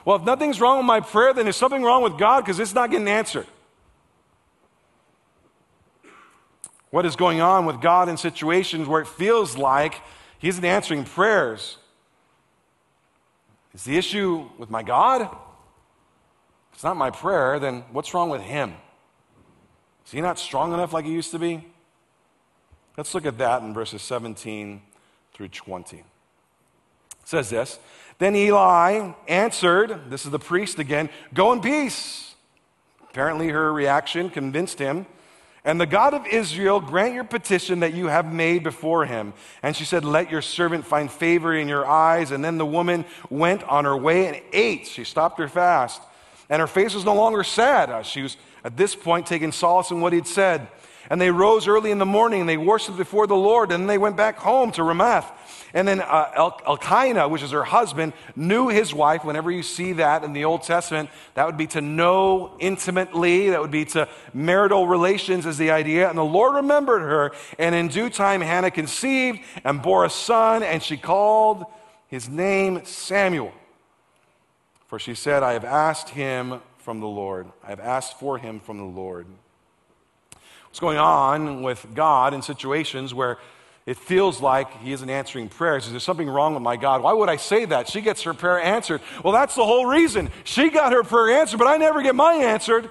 [0.06, 2.76] Well, if nothing's wrong with my prayer, then there's something wrong with God because it's
[2.76, 3.48] not getting answered.
[6.92, 9.96] What is going on with God in situations where it feels like
[10.38, 11.80] He isn't answering prayers?
[13.74, 15.22] Is the issue with my God?
[15.22, 18.76] If it's not my prayer, then what's wrong with Him?
[20.06, 21.71] Is He not strong enough like He used to be?
[22.98, 24.82] Let's look at that in verses 17
[25.34, 25.98] through 20.
[25.98, 26.04] It
[27.26, 27.80] says this
[28.20, 32.36] Then Eli answered, this is the priest again, go in peace.
[33.10, 35.06] Apparently, her reaction convinced him.
[35.64, 39.34] And the God of Israel grant your petition that you have made before him.
[39.62, 42.32] And she said, Let your servant find favor in your eyes.
[42.32, 44.88] And then the woman went on her way and ate.
[44.88, 46.02] She stopped her fast.
[46.50, 48.06] And her face was no longer sad.
[48.06, 50.68] She was at this point taking solace in what he'd said.
[51.12, 53.70] And they rose early in the morning and they worshiped before the Lord.
[53.74, 55.30] And then they went back home to Ramath.
[55.74, 59.26] And then uh, El- Elkanah, which is her husband, knew his wife.
[59.26, 63.50] Whenever you see that in the Old Testament, that would be to know intimately.
[63.50, 66.08] That would be to marital relations, is the idea.
[66.08, 67.34] And the Lord remembered her.
[67.60, 70.64] And in due time, Hannah conceived and bore a son.
[70.64, 71.66] And she called
[72.08, 73.52] his name Samuel.
[74.88, 77.48] For she said, I have asked him from the Lord.
[77.66, 79.28] I have asked for him from the Lord.
[80.72, 83.38] What's going on with God in situations where
[83.86, 85.86] it feels like he isn't answering prayers?
[85.86, 87.04] Is there something wrong with my God?
[87.04, 87.90] Why would I say that?
[87.90, 89.02] She gets her prayer answered.
[89.22, 90.30] Well, that's the whole reason.
[90.46, 92.90] She got her prayer answered, but I never get mine answered.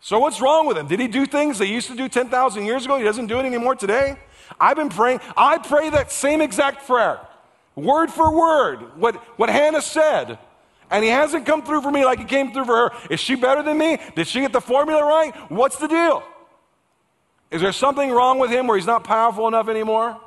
[0.00, 0.86] So what's wrong with him?
[0.86, 2.96] Did he do things they used to do 10,000 years ago?
[2.96, 4.16] He doesn't do it anymore today?
[4.58, 5.20] I've been praying.
[5.36, 7.20] I pray that same exact prayer,
[7.74, 10.38] word for word, what, what Hannah said.
[10.90, 12.90] And he hasn't come through for me like he came through for her.
[13.10, 13.98] Is she better than me?
[14.14, 15.34] Did she get the formula right?
[15.50, 16.22] What's the deal?
[17.50, 20.20] Is there something wrong with him where he's not powerful enough anymore?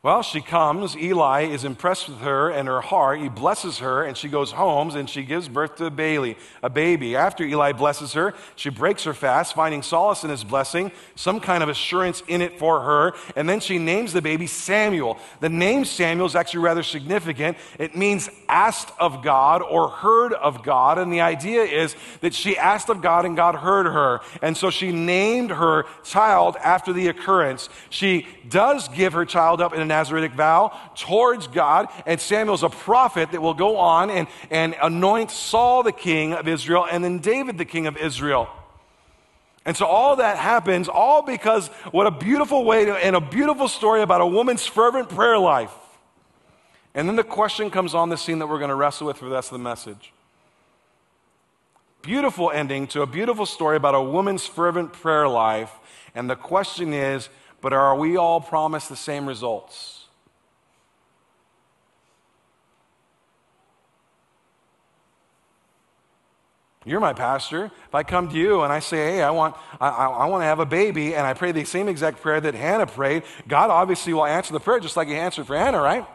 [0.00, 0.96] Well, she comes.
[0.96, 3.18] Eli is impressed with her and her heart.
[3.18, 6.36] He blesses her, and she goes home and she gives birth to baby.
[6.62, 7.16] A baby.
[7.16, 11.64] After Eli blesses her, she breaks her fast, finding solace in his blessing, some kind
[11.64, 15.18] of assurance in it for her, and then she names the baby Samuel.
[15.40, 17.58] The name Samuel is actually rather significant.
[17.80, 22.56] It means asked of God or heard of God, and the idea is that she
[22.56, 27.08] asked of God and God heard her, and so she named her child after the
[27.08, 27.68] occurrence.
[27.90, 32.68] She does give her child up in a Nazaritic vow towards God, and Samuel's a
[32.68, 37.18] prophet that will go on and, and anoint Saul the king of Israel and then
[37.18, 38.48] David the king of Israel.
[39.64, 43.68] And so all that happens, all because what a beautiful way to, and a beautiful
[43.68, 45.74] story about a woman's fervent prayer life.
[46.94, 49.26] And then the question comes on the scene that we're going to wrestle with for
[49.26, 50.12] the rest of the message.
[52.00, 55.70] Beautiful ending to a beautiful story about a woman's fervent prayer life.
[56.14, 57.28] And the question is,
[57.60, 59.98] but are we all promised the same results?
[66.88, 67.66] You're my pastor.
[67.66, 70.46] If I come to you and I say, hey, I want, I, I, want to
[70.46, 74.14] have a baby, and I pray the same exact prayer that Hannah prayed, God obviously
[74.14, 76.06] will answer the prayer just like He answered for Hannah, right?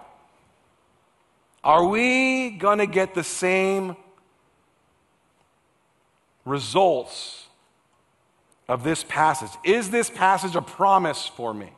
[1.64, 3.96] Are we going to get the same
[6.44, 7.43] results
[8.68, 9.52] of this passage?
[9.64, 11.72] Is this passage a promise for me?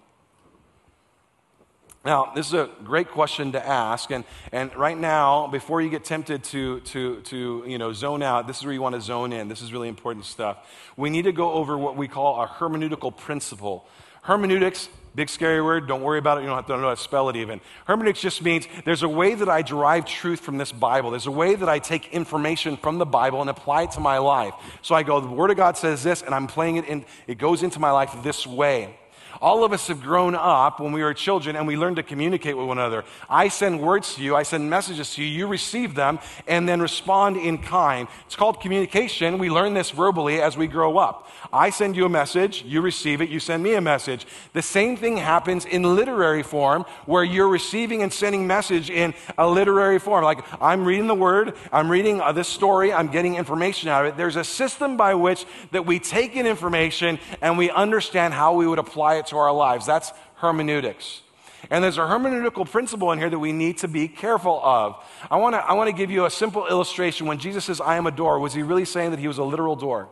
[2.06, 6.06] Now, this is a great question to ask, and, and right now, before you get
[6.06, 9.34] tempted to, to, to you know, zone out, this is where you want to zone
[9.34, 9.48] in.
[9.48, 10.58] This is really important stuff.
[10.96, 13.88] We need to go over what we call a hermeneutical principle.
[14.22, 16.98] Hermeneutics, big scary word, don't worry about it, you don't have to know how to
[16.98, 17.62] spell it even.
[17.86, 21.12] Hermeneutics just means there's a way that I derive truth from this Bible.
[21.12, 24.18] There's a way that I take information from the Bible and apply it to my
[24.18, 24.54] life.
[24.82, 27.38] So I go, the Word of God says this, and I'm playing it in, it
[27.38, 28.98] goes into my life this way.
[29.42, 32.58] All of us have grown up when we were children and we learned to communicate
[32.58, 33.04] with one another.
[33.30, 36.82] I send words to you, I send messages to you, you receive them, and then
[36.82, 38.08] respond in kind.
[38.26, 39.38] It's called communication.
[39.38, 41.30] We learn this verbally as we grow up.
[41.52, 44.26] I send you a message, you receive it, you send me a message.
[44.54, 49.48] The same thing happens in literary form where you're receiving and sending message in a
[49.48, 50.24] literary form.
[50.24, 54.14] Like I'm reading the word, I'm reading uh, this story, I'm getting information out of
[54.14, 54.18] it.
[54.18, 58.68] There's a system by which that we take in information and we understand how we
[58.68, 59.86] would apply it to our lives.
[59.86, 61.22] That's hermeneutics.
[61.70, 65.04] And there's a hermeneutical principle in here that we need to be careful of.
[65.32, 67.26] I want to I wanna give you a simple illustration.
[67.26, 69.44] When Jesus says, I am a door, was he really saying that he was a
[69.44, 70.10] literal door?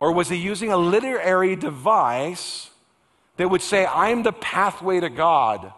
[0.00, 2.70] Or was he using a literary device
[3.36, 5.72] that would say, I'm the pathway to God?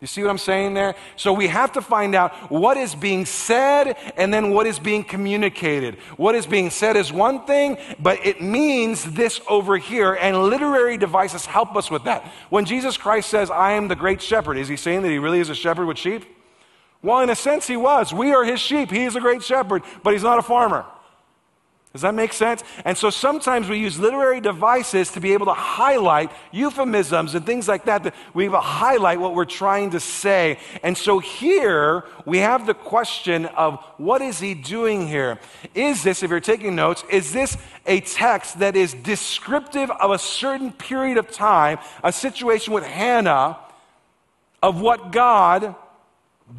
[0.00, 0.94] You see what I'm saying there?
[1.16, 5.02] So we have to find out what is being said and then what is being
[5.02, 5.96] communicated.
[6.16, 10.98] What is being said is one thing, but it means this over here, and literary
[10.98, 12.24] devices help us with that.
[12.48, 15.40] When Jesus Christ says, I am the great shepherd, is he saying that he really
[15.40, 16.24] is a shepherd with sheep?
[17.02, 18.12] Well, in a sense, he was.
[18.12, 18.90] We are his sheep.
[18.90, 20.84] He is a great shepherd, but he's not a farmer.
[21.98, 22.62] Does that make sense?
[22.84, 27.66] And so sometimes we use literary devices to be able to highlight euphemisms and things
[27.66, 30.60] like that, that we highlight what we're trying to say.
[30.84, 35.40] And so here we have the question of what is he doing here?
[35.74, 40.20] Is this, if you're taking notes, is this a text that is descriptive of a
[40.20, 43.58] certain period of time, a situation with Hannah,
[44.62, 45.74] of what God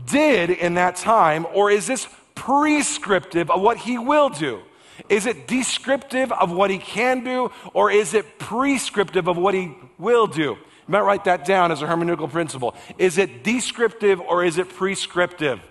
[0.05, 4.63] did in that time, or is this prescriptive of what he will do?
[5.07, 9.75] Is it descriptive of what he can do, or is it prescriptive of what he
[9.97, 10.57] will do?
[10.89, 12.75] You might write that down as a hermeneutical principle.
[12.97, 15.61] Is it descriptive or is it prescriptive?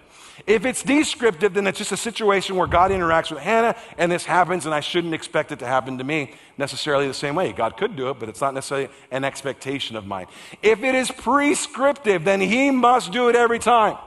[0.46, 4.24] If it's descriptive, then it's just a situation where God interacts with Hannah and this
[4.24, 7.52] happens, and I shouldn't expect it to happen to me necessarily the same way.
[7.52, 10.26] God could do it, but it's not necessarily an expectation of mine.
[10.62, 13.98] If it is prescriptive, then He must do it every time.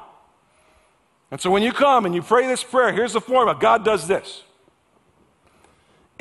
[1.30, 4.08] And so when you come and you pray this prayer, here's the formula God does
[4.08, 4.44] this.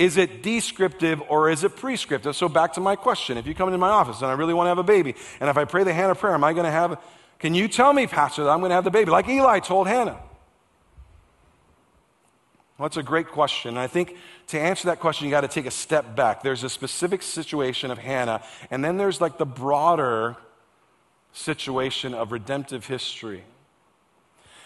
[0.01, 2.34] Is it descriptive or is it prescriptive?
[2.34, 3.36] So back to my question.
[3.36, 5.51] If you come into my office and I really want to have a baby, and
[5.51, 6.98] if I pray the Hannah prayer, am I going to have
[7.40, 9.11] can you tell me, Pastor, that I'm going to have the baby?
[9.11, 10.20] Like Eli told Hannah.
[12.76, 13.70] Well, that's a great question.
[13.70, 14.16] And I think
[14.48, 16.42] to answer that question, you got to take a step back.
[16.42, 20.36] There's a specific situation of Hannah, and then there's like the broader
[21.32, 23.42] situation of redemptive history.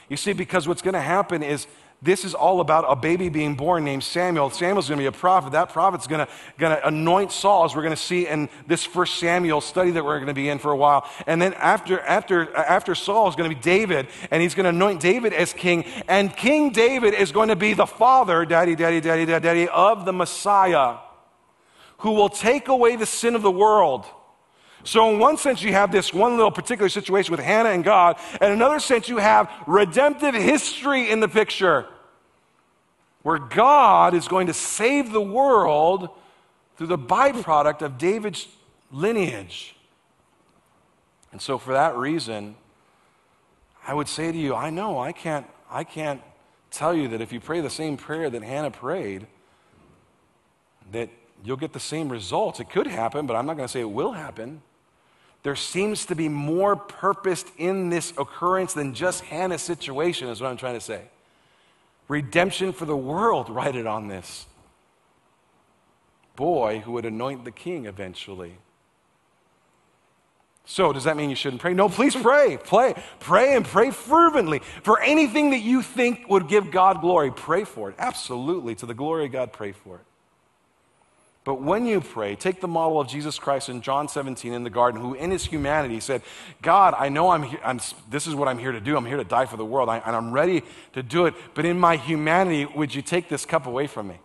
[0.09, 1.67] You see, because what's going to happen is
[2.05, 4.51] this is all about a baby being born named Samuel.
[4.51, 5.53] Samuel's going to be a prophet.
[5.53, 6.27] That prophet's going
[6.59, 10.17] to, anoint Saul, as we're going to see in this first Samuel study that we're
[10.17, 11.09] going to be in for a while.
[11.27, 14.71] And then after, after, after Saul is going to be David, and he's going to
[14.71, 15.85] anoint David as king.
[16.07, 20.05] And King David is going to be the father, daddy, daddy, daddy, daddy, daddy, of
[20.05, 20.99] the Messiah,
[21.99, 24.05] who will take away the sin of the world.
[24.87, 28.19] So, in one sense, you have this one little particular situation with Hannah and God.
[28.43, 31.87] In another sense, you have redemptive history in the picture
[33.25, 36.11] where God is going to save the world
[36.77, 38.47] through the byproduct of David's
[38.93, 39.75] lineage.
[41.33, 42.55] And so, for that reason,
[43.87, 46.21] I would say to you, I know I can't, I can't
[46.71, 49.27] tell you that if you pray the same prayer that Hannah prayed,
[50.93, 51.09] that
[51.43, 52.61] you'll get the same results.
[52.61, 54.61] It could happen, but I'm not going to say it will happen.
[55.45, 60.51] There seems to be more purpose in this occurrence than just Hannah's situation, is what
[60.51, 61.05] I'm trying to say
[62.09, 64.47] redemption for the world Write it on this
[66.37, 68.59] boy who would anoint the king eventually.
[70.67, 71.75] So, does that mean you shouldn't pray?
[71.75, 72.57] No, please pray.
[72.57, 72.95] Pray.
[73.21, 74.61] Pray and pray fervently.
[74.83, 77.97] For anything that you think would give God glory, pray for it.
[77.99, 78.75] Absolutely.
[78.77, 80.07] To the glory of God, pray for it.
[81.45, 84.71] But when you pray, take the model of Jesus Christ in John 17 in the
[84.71, 86.23] garden, who in his humanity said,
[86.63, 88.97] God, I know I'm, here, I'm this is what I'm here to do.
[88.97, 90.63] I'm here to die for the world, I, and I'm ready
[90.95, 91.35] to do it.
[91.53, 94.19] But in my humanity, would you take this cup away from me?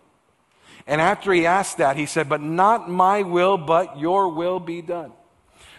[0.86, 4.80] And after he asked that, he said, But not my will, but your will be
[4.80, 5.12] done.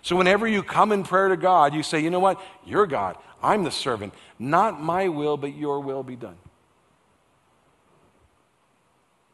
[0.03, 2.39] So whenever you come in prayer to God, you say, You know what?
[2.65, 3.17] You're God.
[3.41, 4.13] I'm the servant.
[4.37, 6.37] Not my will, but your will be done.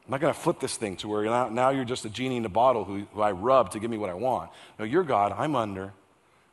[0.08, 2.46] I'm not going to flip this thing to where now, you're just a genie in
[2.46, 4.52] a bottle who, who I rub to give me what I want.
[4.80, 5.34] No, you're God.
[5.38, 5.92] I'm under.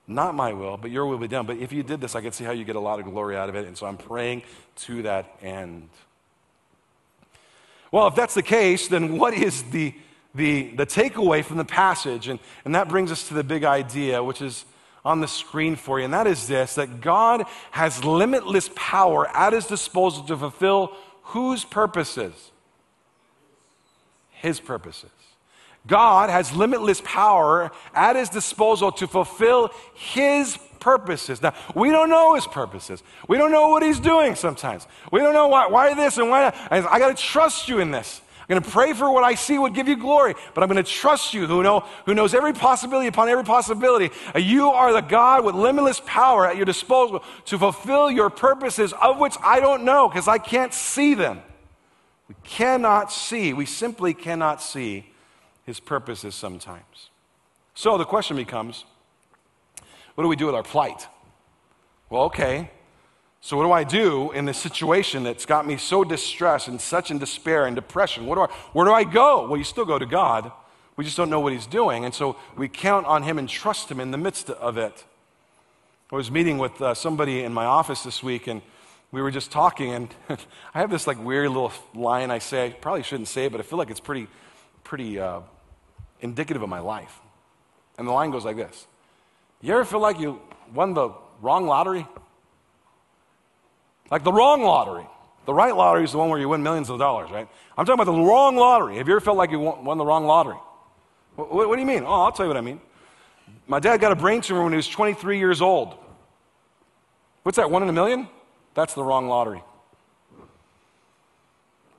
[0.09, 1.47] Not my will, but your will be done.
[1.47, 3.37] But if you did this, I could see how you get a lot of glory
[3.37, 3.69] out of it.
[3.69, 4.43] And so I'm praying
[4.79, 5.89] to that end.
[7.93, 9.95] Well, if that's the case, then what is the,
[10.35, 12.27] the, the takeaway from the passage?
[12.27, 14.65] And, and that brings us to the big idea, which is
[15.05, 16.07] on the screen for you.
[16.07, 21.65] And that is this that God has limitless power at his disposal to fulfill whose
[21.65, 22.51] purposes?
[24.45, 25.11] His purposes.
[25.87, 31.43] God has limitless power at his disposal to fulfill his purposes.
[31.43, 33.03] Now, we don't know his purposes.
[33.27, 34.87] We don't know what he's doing sometimes.
[35.11, 36.57] We don't know why, why this and why that.
[36.71, 38.21] I got to trust you in this.
[38.41, 40.83] I'm going to pray for what I see would give you glory, but I'm going
[40.83, 44.11] to trust you who, know, who knows every possibility upon every possibility.
[44.35, 48.93] Uh, you are the God with limitless power at your disposal to fulfill your purposes,
[49.01, 51.41] of which I don't know because I can't see them.
[52.29, 55.13] We cannot see, we simply cannot see
[55.67, 57.11] his purposes sometimes.
[57.75, 58.85] So the question becomes
[60.15, 61.09] what do we do with our plight?
[62.09, 62.71] Well, okay.
[63.41, 67.11] So, what do I do in this situation that's got me so distressed and such
[67.11, 68.25] in despair and depression?
[68.25, 69.47] What do I, where do I go?
[69.47, 70.51] Well, you still go to God.
[70.97, 72.05] We just don't know what He's doing.
[72.05, 75.05] And so we count on Him and trust Him in the midst of it.
[76.13, 78.63] I was meeting with uh, somebody in my office this week, and
[79.15, 80.15] we were just talking, and
[80.75, 82.67] I have this like weird little line I say.
[82.67, 84.27] I probably shouldn't say it, but I feel like it's pretty,
[84.83, 85.43] pretty uh,
[86.21, 87.21] indicative of my life.
[87.97, 88.89] And the line goes like this
[89.63, 90.41] You ever feel like you
[90.75, 91.11] won the
[91.41, 92.09] wrong lottery?
[94.11, 95.07] Like the wrong lottery.
[95.47, 97.47] The right lottery is the one where you win millions of dollars, right?
[97.79, 98.97] I'm talking about the wrong lottery.
[98.97, 100.57] Have you ever felt like you won the wrong lottery?
[101.37, 102.03] What, what do you mean?
[102.03, 102.81] Oh, I'll tell you what I mean.
[103.69, 105.95] My dad got a brain tumor when he was 23 years old.
[107.45, 108.29] What's that, one in a million?
[108.75, 109.63] That's the wrong lottery.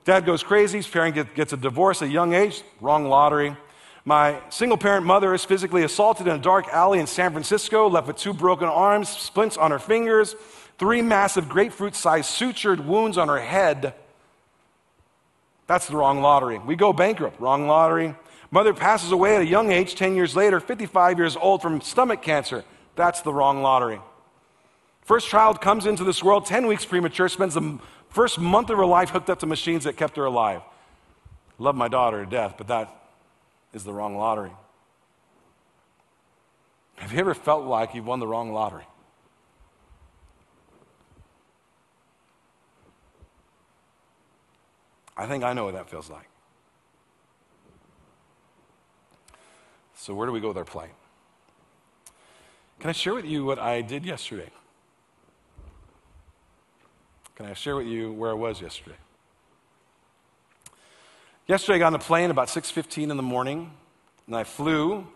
[0.04, 0.78] Dad goes crazy.
[0.78, 2.62] His parent gets a divorce at a young age.
[2.80, 3.56] Wrong lottery.
[4.04, 8.06] My single parent mother is physically assaulted in a dark alley in San Francisco, left
[8.06, 10.36] with two broken arms, splints on her fingers.
[10.78, 13.94] three massive grapefruit sized sutured wounds on her head.
[15.66, 16.58] That's the wrong lottery.
[16.58, 18.14] We go bankrupt, wrong lottery.
[18.52, 22.22] Mother passes away at a young age, 10 years later, 55 years old from stomach
[22.22, 22.62] cancer.
[22.94, 24.00] That's the wrong lottery.
[25.06, 27.78] First child comes into this world 10 weeks premature, spends the
[28.10, 30.62] first month of her life hooked up to machines that kept her alive.
[31.60, 32.92] Love my daughter to death, but that
[33.72, 34.50] is the wrong lottery.
[36.96, 38.82] Have you ever felt like you've won the wrong lottery?
[45.16, 46.28] I think I know what that feels like.
[49.94, 50.94] So, where do we go with our plight?
[52.80, 54.50] Can I share with you what I did yesterday?
[57.36, 58.96] Can I share with you where I was yesterday?
[61.46, 63.72] Yesterday, I got on a plane about 6:15 in the morning,
[64.26, 65.06] and I flew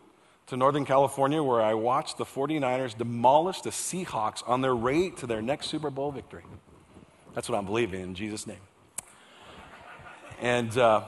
[0.49, 5.27] to Northern California, where I watched the 49ers demolish the Seahawks on their way to
[5.27, 6.45] their next Super Bowl victory.
[7.35, 8.61] That's what I'm believing in Jesus' name.
[10.43, 11.03] And uh,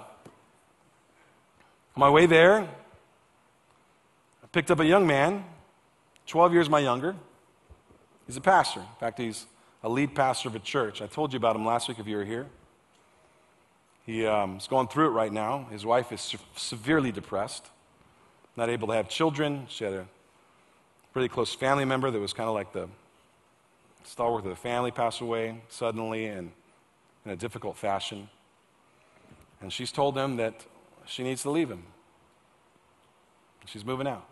[1.95, 5.45] on my way there, I picked up a young man,
[6.27, 7.15] 12 years my younger.
[8.27, 8.81] He's a pastor.
[8.81, 9.47] In fact, he's
[9.83, 11.03] a lead pastor of a church.
[11.03, 12.47] I told you about him last week if you were here.
[14.07, 15.67] He um, going through it right now.
[15.71, 17.67] His wife is se- severely depressed,
[18.57, 19.67] not able to have children.
[19.69, 20.07] She had a
[21.15, 22.89] really close family member that was kind of like the
[24.05, 26.51] stalwart of the family pass away suddenly and
[27.25, 28.29] in a difficult fashion.
[29.61, 30.67] And she's told him that
[31.07, 31.85] she needs to leave him.
[33.67, 34.27] She's moving out.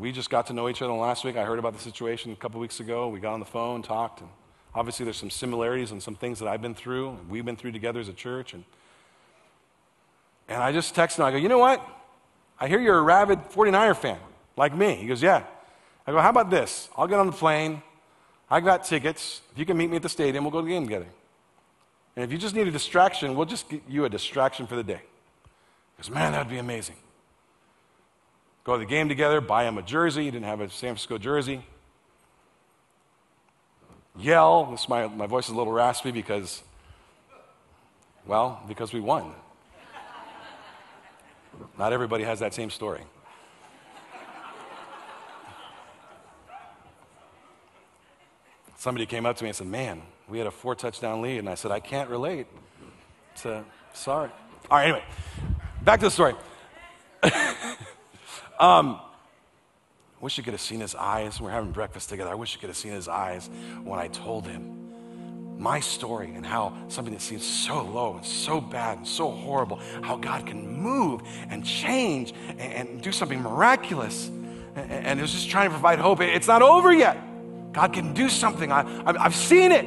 [0.00, 1.36] We just got to know each other last week.
[1.36, 3.08] I heard about the situation a couple weeks ago.
[3.08, 4.30] We got on the phone, talked, and
[4.74, 7.72] obviously there's some similarities and some things that I've been through and we've been through
[7.72, 8.54] together as a church.
[8.54, 8.64] And,
[10.48, 11.26] and I just texted him.
[11.26, 11.86] I go, you know what?
[12.58, 14.16] I hear you're a rabid 49er fan,
[14.56, 14.94] like me.
[14.94, 15.42] He goes, yeah.
[16.06, 16.88] I go, how about this?
[16.96, 17.82] I'll get on the plane.
[18.50, 19.42] I got tickets.
[19.52, 21.08] If you can meet me at the stadium, we'll go to the game together.
[22.16, 24.82] And if you just need a distraction, we'll just get you a distraction for the
[24.82, 25.02] day.
[25.98, 26.96] He goes, man, that would be amazing.
[28.64, 30.24] Go to the game together, buy him a jersey.
[30.24, 31.64] He didn't have a San Francisco jersey.
[34.18, 34.66] Yell.
[34.70, 36.62] This my, my voice is a little raspy because,
[38.26, 39.32] well, because we won.
[41.78, 43.02] Not everybody has that same story.
[48.76, 51.38] Somebody came up to me and said, Man, we had a four touchdown lead.
[51.38, 52.46] And I said, I can't relate.
[53.34, 54.30] So, sorry.
[54.70, 55.04] All right, anyway,
[55.82, 56.34] back to the story.
[58.60, 59.00] um,
[60.20, 61.40] I wish you could have seen his eyes.
[61.40, 62.30] We're having breakfast together.
[62.30, 63.48] I wish you could have seen his eyes
[63.82, 64.80] when I told him
[65.58, 69.80] my story and how something that seems so low and so bad and so horrible,
[70.02, 74.28] how God can move and change and, and do something miraculous.
[74.28, 76.20] And, and it was just trying to provide hope.
[76.20, 77.18] It's not over yet.
[77.72, 78.72] God can do something.
[78.72, 79.86] I, I've, seen it.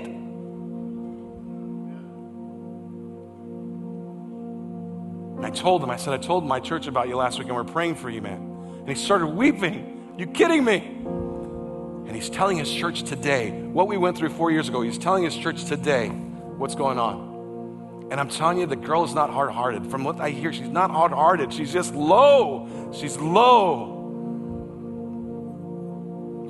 [5.43, 7.63] I told him, I said, I told my church about you last week and we're
[7.63, 8.52] praying for you, man.
[8.83, 10.13] And he started weeping.
[10.17, 10.75] You kidding me?
[10.75, 14.81] And he's telling his church today what we went through four years ago.
[14.81, 18.09] He's telling his church today what's going on.
[18.11, 19.89] And I'm telling you, the girl is not hard hearted.
[19.89, 21.53] From what I hear, she's not hard hearted.
[21.53, 22.91] She's just low.
[22.93, 23.93] She's low.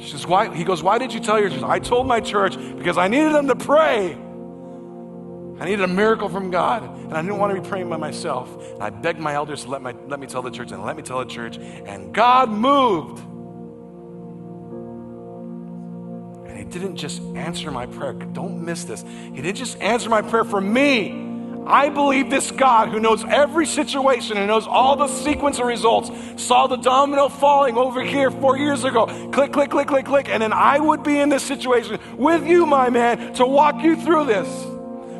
[0.01, 0.53] She says, why?
[0.55, 1.61] He goes, Why did you tell your church?
[1.61, 4.17] I told my church because I needed them to pray.
[5.63, 8.53] I needed a miracle from God, and I didn't want to be praying by myself.
[8.73, 10.97] And I begged my elders to let, my, let me tell the church, and let
[10.97, 11.55] me tell the church.
[11.55, 13.19] And God moved.
[16.49, 18.11] And He didn't just answer my prayer.
[18.11, 19.05] Don't miss this.
[19.33, 21.31] He didn't just answer my prayer for me.
[21.65, 26.11] I believe this God who knows every situation and knows all the sequence of results
[26.43, 29.05] saw the domino falling over here four years ago.
[29.31, 30.27] Click, click, click, click, click.
[30.27, 33.95] And then I would be in this situation with you, my man, to walk you
[33.95, 34.72] through this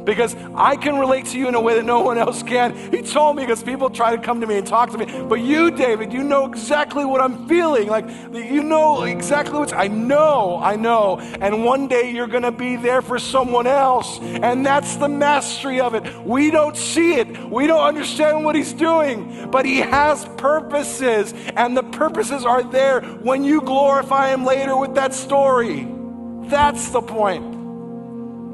[0.06, 2.76] because I can relate to you in a way that no one else can.
[2.91, 5.06] He told me because people try to come to me and talk to me.
[5.06, 7.88] But you, David, you know exactly what I'm feeling.
[7.88, 11.20] Like, you know exactly what's, I know, I know.
[11.20, 14.20] And one day you're going to be there for someone else.
[14.22, 16.04] And that's the mastery of it.
[16.26, 21.34] We don't see it, we don't understand what he's doing, but he has purposes.
[21.56, 25.88] And the purposes are there when you glorify him later with that story.
[26.45, 27.53] That's the point.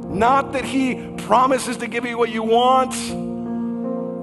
[0.09, 2.93] Not that He promises to give you what you want.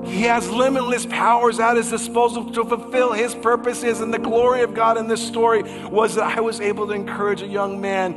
[0.07, 4.01] He has limitless powers at His disposal to fulfill His purposes.
[4.01, 7.43] And the glory of God in this story was that I was able to encourage
[7.43, 8.15] a young man,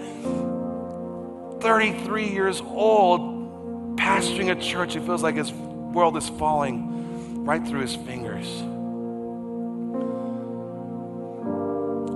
[1.61, 4.95] 33 years old, pastoring a church.
[4.95, 8.47] It feels like his world is falling right through his fingers.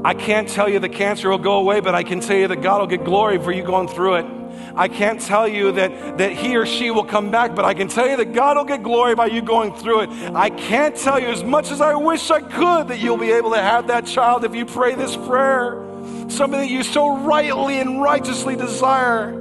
[0.06, 2.62] I can't tell you the cancer will go away, but I can tell you that
[2.62, 4.43] God will get glory for you going through it.
[4.76, 7.88] I can't tell you that, that he or she will come back, but I can
[7.88, 10.10] tell you that God will get glory by you going through it.
[10.34, 13.52] I can't tell you as much as I wish I could that you'll be able
[13.52, 15.84] to have that child if you pray this prayer,
[16.28, 19.32] something that you so rightly and righteously desire.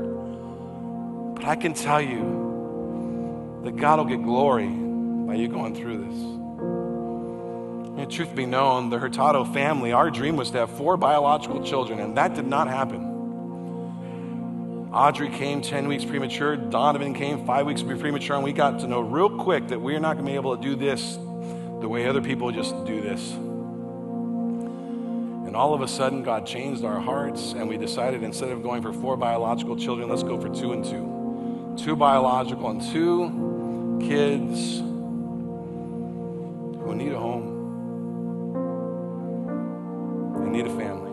[1.35, 6.33] But I can tell you that God will get glory by you going through this.
[8.03, 12.01] And truth be known, the Hurtado family, our dream was to have four biological children,
[12.01, 13.12] and that did not happen.
[14.93, 19.01] Audrey came 10 weeks premature, Donovan came five weeks premature, and we got to know
[19.01, 21.17] real quick that we're not going to be able to do this
[21.81, 23.33] the way other people just do this.
[25.47, 28.83] And all of a sudden, God changed our hearts, and we decided instead of going
[28.83, 31.83] for four biological children, let's go for two and two.
[31.83, 34.79] Two biological and two kids
[36.81, 37.49] who need a home
[40.37, 41.13] and need a family.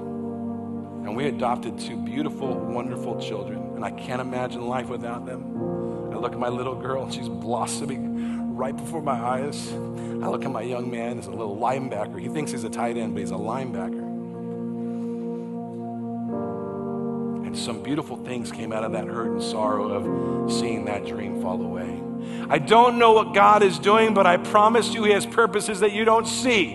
[1.08, 6.12] And we adopted two beautiful, wonderful children, and I can't imagine life without them.
[6.12, 9.72] I look at my little girl, and she's blossoming right before my eyes.
[9.72, 12.20] I look at my young man, he's a little linebacker.
[12.20, 14.02] He thinks he's a tight end, but he's a linebacker.
[17.46, 21.42] And some beautiful things came out of that hurt and sorrow of seeing that dream
[21.42, 22.02] fall away.
[22.50, 25.94] I don't know what God is doing, but I promise you, He has purposes that
[25.94, 26.72] you don't see.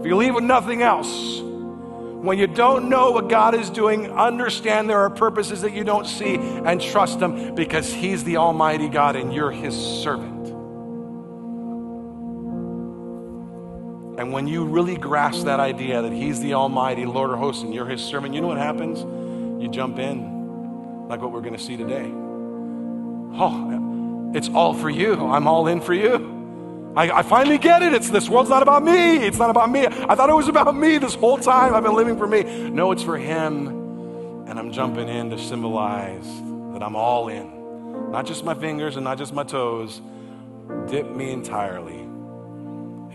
[0.00, 1.49] If you leave with nothing else,
[2.22, 6.06] when you don't know what God is doing, understand there are purposes that you don't
[6.06, 10.48] see and trust Him because He's the Almighty God and you're His servant.
[14.18, 17.72] And when you really grasp that idea that He's the Almighty Lord of hosts and
[17.72, 19.00] you're His servant, you know what happens?
[19.62, 22.10] You jump in, like what we're going to see today.
[23.32, 25.14] Oh, it's all for you.
[25.14, 26.39] I'm all in for you.
[26.96, 27.92] I, I, finally get it.
[27.92, 29.18] It's this world's not about me.
[29.18, 29.86] It's not about me.
[29.86, 31.72] I thought it was about me this whole time.
[31.72, 32.42] I've been living for me.
[32.68, 33.68] No, it's for Him.
[34.48, 36.26] And I'm jumping in to symbolize
[36.72, 38.10] that I'm all in.
[38.10, 40.00] Not just my fingers and not just my toes.
[40.88, 42.08] Dip me entirely.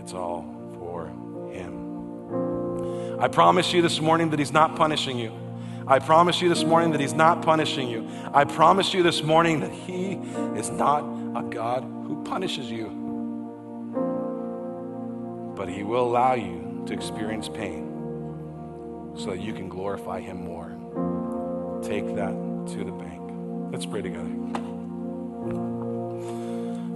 [0.00, 0.42] It's all
[0.78, 1.08] for
[1.52, 3.20] Him.
[3.20, 5.32] I promise you this morning that He's not punishing you.
[5.86, 8.08] I promise you this morning that He's not punishing you.
[8.32, 10.12] I promise you this morning that He
[10.56, 11.00] is not
[11.36, 13.05] a God who punishes you
[15.56, 20.68] but He will allow you to experience pain so that you can glorify Him more.
[21.82, 22.32] Take that
[22.68, 23.22] to the bank.
[23.72, 24.30] Let's pray together.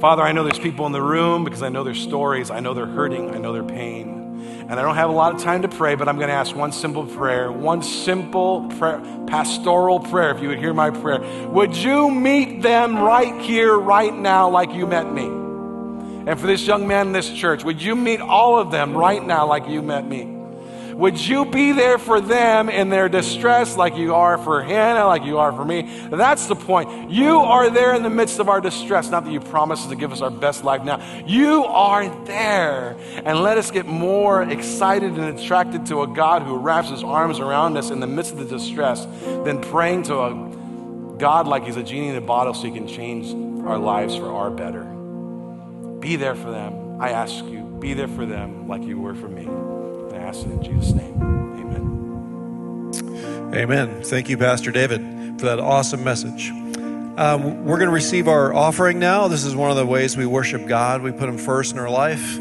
[0.01, 2.73] Father, I know there's people in the room because I know their stories, I know
[2.73, 4.17] they're hurting, I know their pain.
[4.71, 6.57] And I don't have a lot of time to pray, but I'm going to ask
[6.57, 11.21] one simple prayer, one simple prayer, pastoral prayer, if you would hear my prayer.
[11.49, 15.40] Would you meet them right here, right now, like you met me?
[16.27, 19.25] And for this young man in this church, would you meet all of them right
[19.25, 20.41] now like you met me?
[21.01, 25.25] Would you be there for them in their distress like you are for Hannah, like
[25.25, 25.89] you are for me?
[26.11, 27.11] That's the point.
[27.11, 29.09] You are there in the midst of our distress.
[29.09, 31.03] Not that you promise to give us our best life now.
[31.25, 32.99] You are there.
[33.25, 37.39] And let us get more excited and attracted to a God who wraps His arms
[37.39, 39.07] around us in the midst of the distress
[39.45, 42.87] than praying to a God like He's a genie in a bottle so He can
[42.87, 43.33] change
[43.67, 45.00] our lives for our better.
[46.01, 47.01] Be there for them.
[47.01, 49.47] I ask you, be there for them like you were for me.
[50.17, 51.21] I ask it in Jesus' name.
[51.61, 53.55] Amen.
[53.55, 54.03] Amen.
[54.03, 55.01] Thank you, Pastor David,
[55.39, 56.51] for that awesome message.
[57.19, 59.29] Um, we're going to receive our offering now.
[59.29, 61.03] This is one of the ways we worship God.
[61.03, 62.39] We put Him first in our life.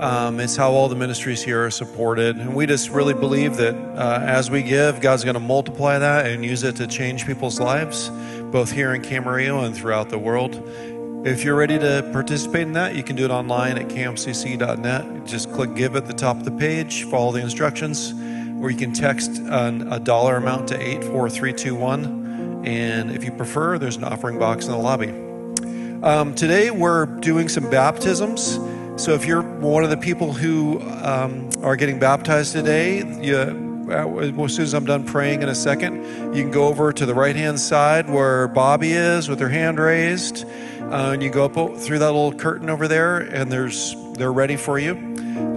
[0.00, 2.36] Um, it's how all the ministries here are supported.
[2.36, 6.26] And we just really believe that uh, as we give, God's going to multiply that
[6.26, 8.08] and use it to change people's lives,
[8.50, 10.54] both here in Camarillo and throughout the world.
[11.24, 15.24] If you're ready to participate in that, you can do it online at camcc.net.
[15.24, 18.12] Just click give at the top of the page, follow the instructions,
[18.60, 22.64] or you can text an, a dollar amount to 84321.
[22.66, 25.10] And if you prefer, there's an offering box in the lobby.
[26.02, 28.58] Um, today, we're doing some baptisms.
[28.96, 33.36] So if you're one of the people who um, are getting baptized today, you,
[33.88, 37.14] as soon as I'm done praying in a second, you can go over to the
[37.14, 40.44] right hand side where Bobby is with her hand raised.
[40.92, 44.56] Uh, and you go up through that little curtain over there, and there's they're ready
[44.56, 44.92] for you.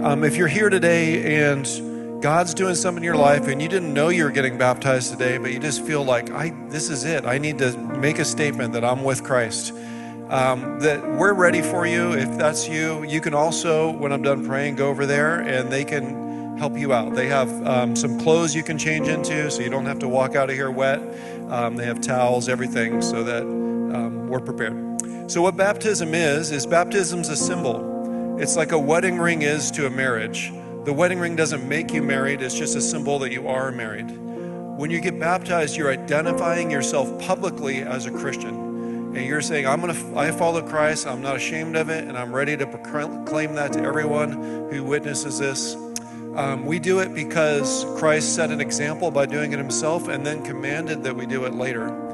[0.02, 3.92] Um, if you're here today and God's doing something in your life, and you didn't
[3.92, 7.26] know you were getting baptized today, but you just feel like I this is it.
[7.26, 9.74] I need to make a statement that I'm with Christ.
[10.30, 12.14] Um, that we're ready for you.
[12.14, 15.84] If that's you, you can also, when I'm done praying, go over there and they
[15.84, 17.14] can help you out.
[17.14, 20.34] They have um, some clothes you can change into so you don't have to walk
[20.34, 21.00] out of here wet.
[21.50, 24.85] Um, they have towels, everything, so that um, we're prepared.
[25.28, 28.38] So, what baptism is, is baptism's a symbol.
[28.40, 30.52] It's like a wedding ring is to a marriage.
[30.84, 34.08] The wedding ring doesn't make you married, it's just a symbol that you are married.
[34.08, 38.54] When you get baptized, you're identifying yourself publicly as a Christian.
[39.16, 42.32] And you're saying, I'm gonna, I follow Christ, I'm not ashamed of it, and I'm
[42.32, 45.74] ready to proclaim that to everyone who witnesses this.
[46.36, 50.44] Um, we do it because Christ set an example by doing it himself and then
[50.44, 52.05] commanded that we do it later.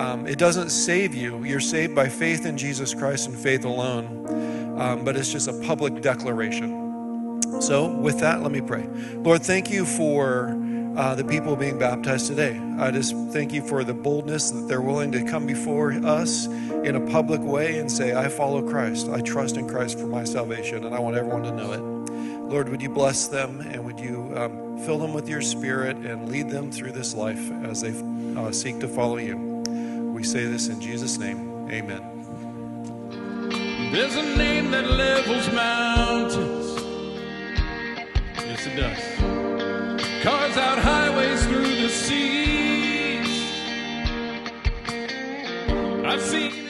[0.00, 1.44] Um, it doesn't save you.
[1.44, 5.52] You're saved by faith in Jesus Christ and faith alone, um, but it's just a
[5.60, 7.42] public declaration.
[7.60, 8.88] So, with that, let me pray.
[9.16, 10.56] Lord, thank you for
[10.96, 12.58] uh, the people being baptized today.
[12.78, 16.96] I just thank you for the boldness that they're willing to come before us in
[16.96, 19.10] a public way and say, I follow Christ.
[19.10, 22.40] I trust in Christ for my salvation, and I want everyone to know it.
[22.50, 26.32] Lord, would you bless them and would you um, fill them with your spirit and
[26.32, 27.92] lead them through this life as they
[28.40, 29.49] uh, seek to follow you?
[30.20, 31.66] We say this in Jesus' name.
[31.70, 32.02] Amen.
[33.90, 36.76] There's a name that levels mountains.
[38.36, 40.22] Yes, it does.
[40.22, 43.28] Carves out highways through the seas.
[46.04, 46.69] I've seen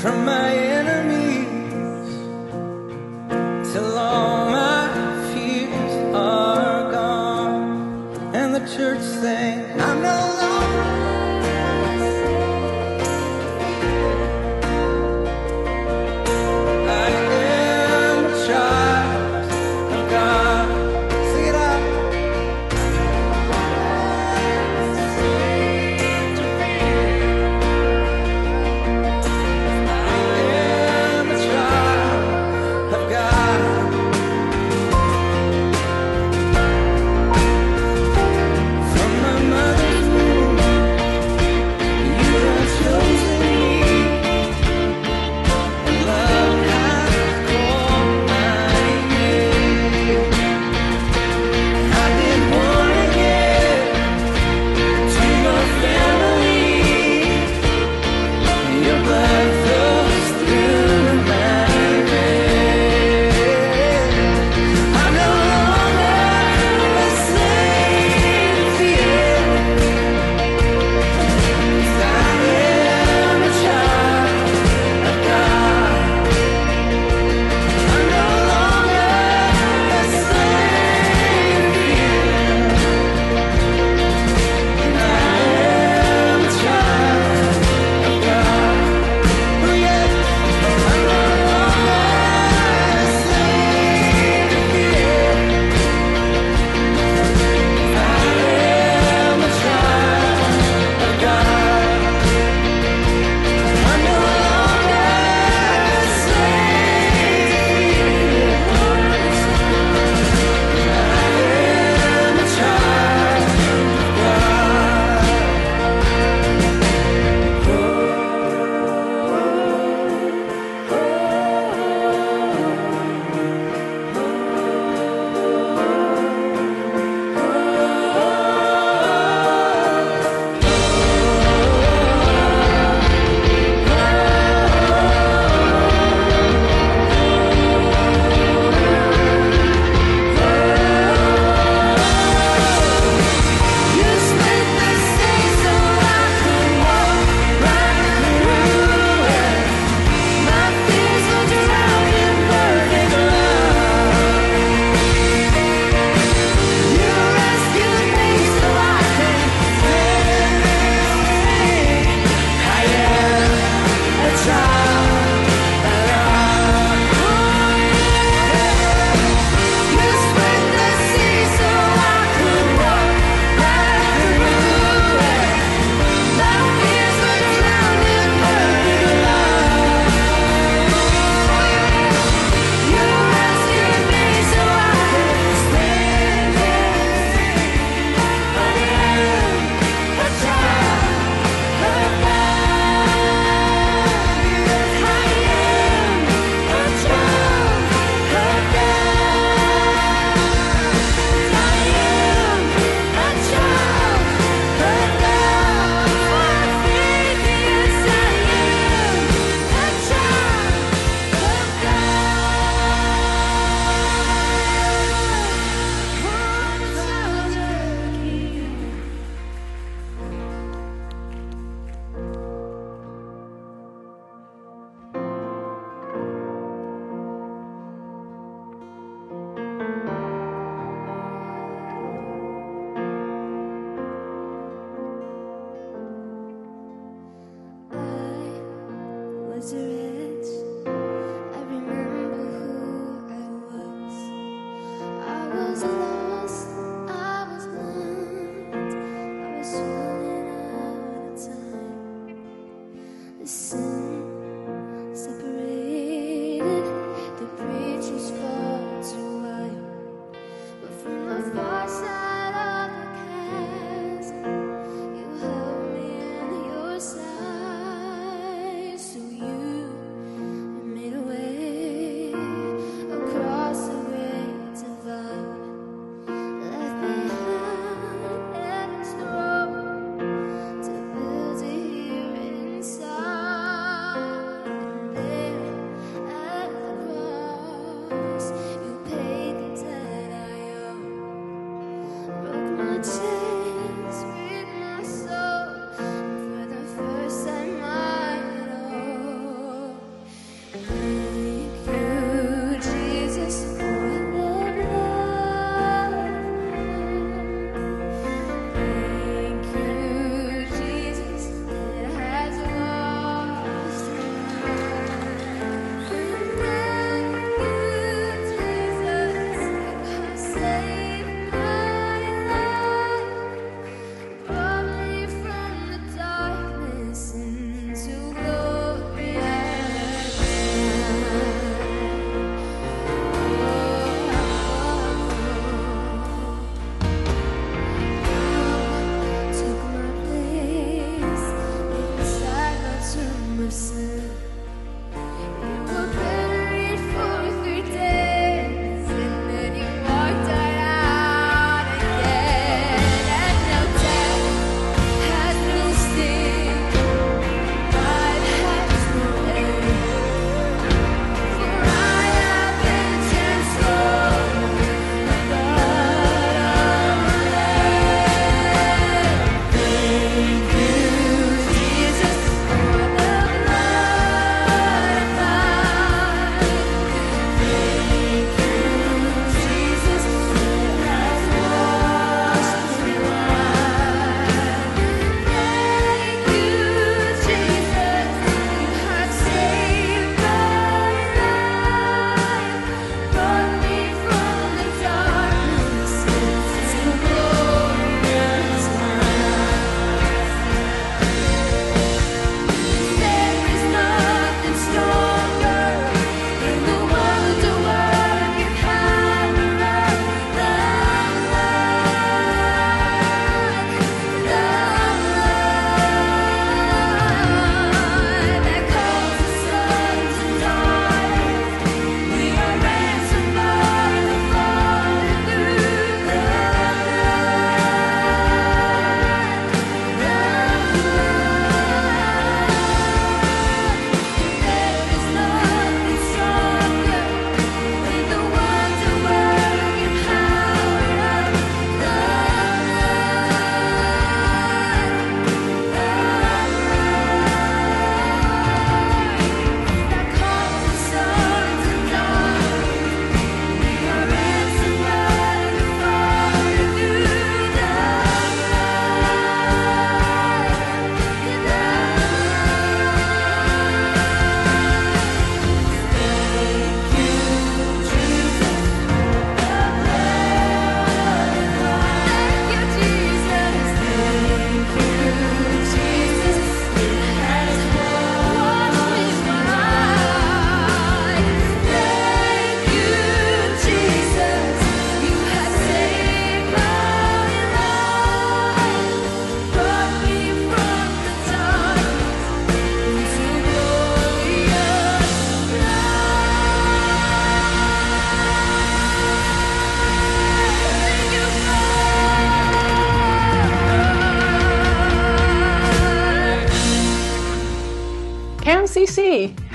[0.00, 0.57] from my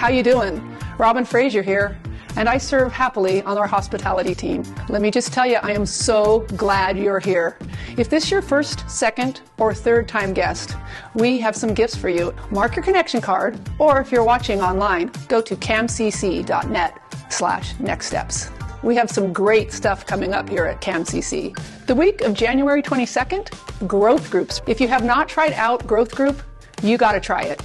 [0.04, 0.62] how you doing?
[0.98, 1.98] Robin Frazier here,
[2.36, 4.62] and I serve happily on our hospitality team.
[4.90, 7.58] Let me just tell you, I am so glad you're here.
[7.98, 10.76] If this is your first, second, or third time guest,
[11.14, 12.36] we have some gifts for you.
[12.52, 17.00] Mark your connection card, or if you're watching online, go to camcc.net
[17.30, 18.52] slash next steps.
[18.84, 21.58] We have some great stuff coming up here at CamCC.
[21.86, 24.62] The week of January 22nd, growth groups.
[24.68, 26.44] If you have not tried out growth group,
[26.82, 27.62] you got to try it.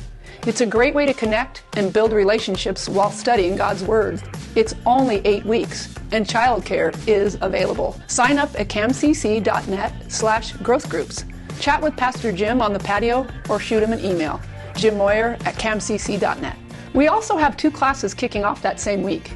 [0.49, 4.23] It's a great way to connect and build relationships while studying God's Word.
[4.57, 8.01] It's only eight weeks, and childcare is available.
[8.07, 11.27] Sign up at camcc.net slash growth groups.
[11.61, 14.41] Chat with Pastor Jim on the patio or shoot him an email.
[14.75, 16.57] Jim Moyer at camcc.net.
[16.95, 19.33] We also have two classes kicking off that same week.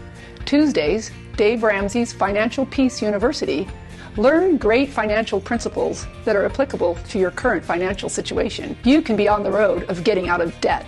[0.47, 3.69] Tuesdays, Dave Ramsey's Financial Peace University.
[4.17, 8.79] Learn great financial principles that are applicable to your current financial situation.
[8.83, 10.87] You can be on the road of getting out of debt.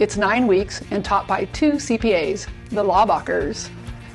[0.00, 3.68] It's nine weeks and taught by two CPAs, the Lawbachers.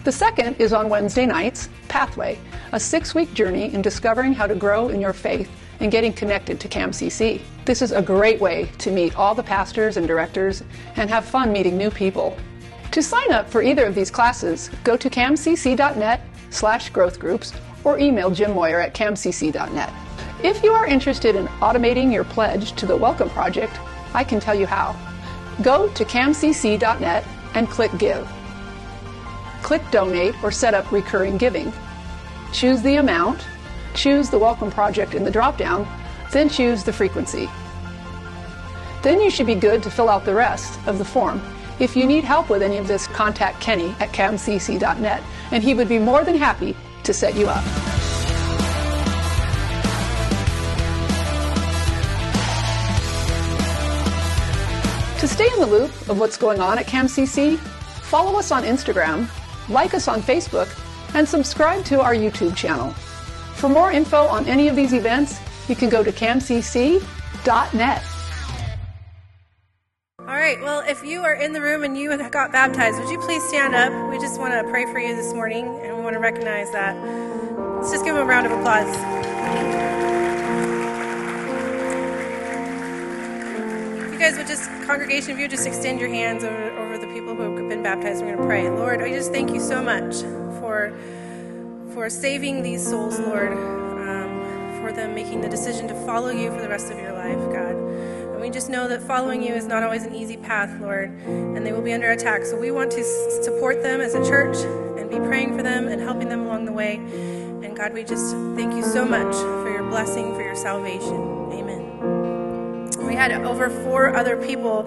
[0.04, 2.40] The second is on Wednesday nights, Pathway,
[2.72, 5.48] a six week journey in discovering how to grow in your faith
[5.80, 7.40] and getting connected to CAMCC.
[7.66, 10.64] This is a great way to meet all the pastors and directors
[10.96, 12.36] and have fun meeting new people.
[12.90, 17.54] To sign up for either of these classes, go to camcc.net slash growth groups
[17.84, 19.94] or email Jim Moyer at camcc.net.
[20.44, 23.80] If you are interested in automating your pledge to the Welcome Project,
[24.16, 24.96] I can tell you how.
[25.62, 28.28] Go to camcc.net and click Give.
[29.62, 31.72] Click Donate or set up recurring giving.
[32.52, 33.46] Choose the amount,
[33.94, 35.88] choose the Welcome Project in the dropdown,
[36.32, 37.50] then choose the frequency.
[39.02, 41.42] Then you should be good to fill out the rest of the form.
[41.80, 45.90] If you need help with any of this, contact Kenny at camcc.net, and he would
[45.90, 48.05] be more than happy to set you up.
[55.26, 59.28] To stay in the loop of what's going on at CamCC, follow us on Instagram,
[59.70, 60.70] like us on Facebook,
[61.16, 62.92] and subscribe to our YouTube channel.
[63.56, 67.02] For more info on any of these events, you can go to camcc.net.
[70.20, 73.18] All right, well, if you are in the room and you got baptized, would you
[73.18, 74.12] please stand up?
[74.12, 76.96] We just want to pray for you this morning, and we want to recognize that.
[77.78, 78.96] Let's just give them a round of applause.
[84.14, 87.36] You guys would just, congregation, if you just extend your hands over, over the people
[87.36, 88.70] who have been baptized, we're going to pray.
[88.70, 90.16] Lord, I just thank you so much
[90.60, 90.96] for,
[91.94, 96.62] for saving these souls, Lord, um, for them making the decision to follow you for
[96.62, 97.76] the rest of your life, God.
[97.76, 101.66] And we just know that following you is not always an easy path, Lord, and
[101.66, 102.46] they will be under attack.
[102.46, 103.04] So we want to
[103.44, 104.58] support them as a church
[105.00, 106.96] and be praying for them and helping them along the way.
[106.96, 111.35] And God, we just thank you so much for your blessing, for your salvation.
[113.16, 114.80] We had over four other people,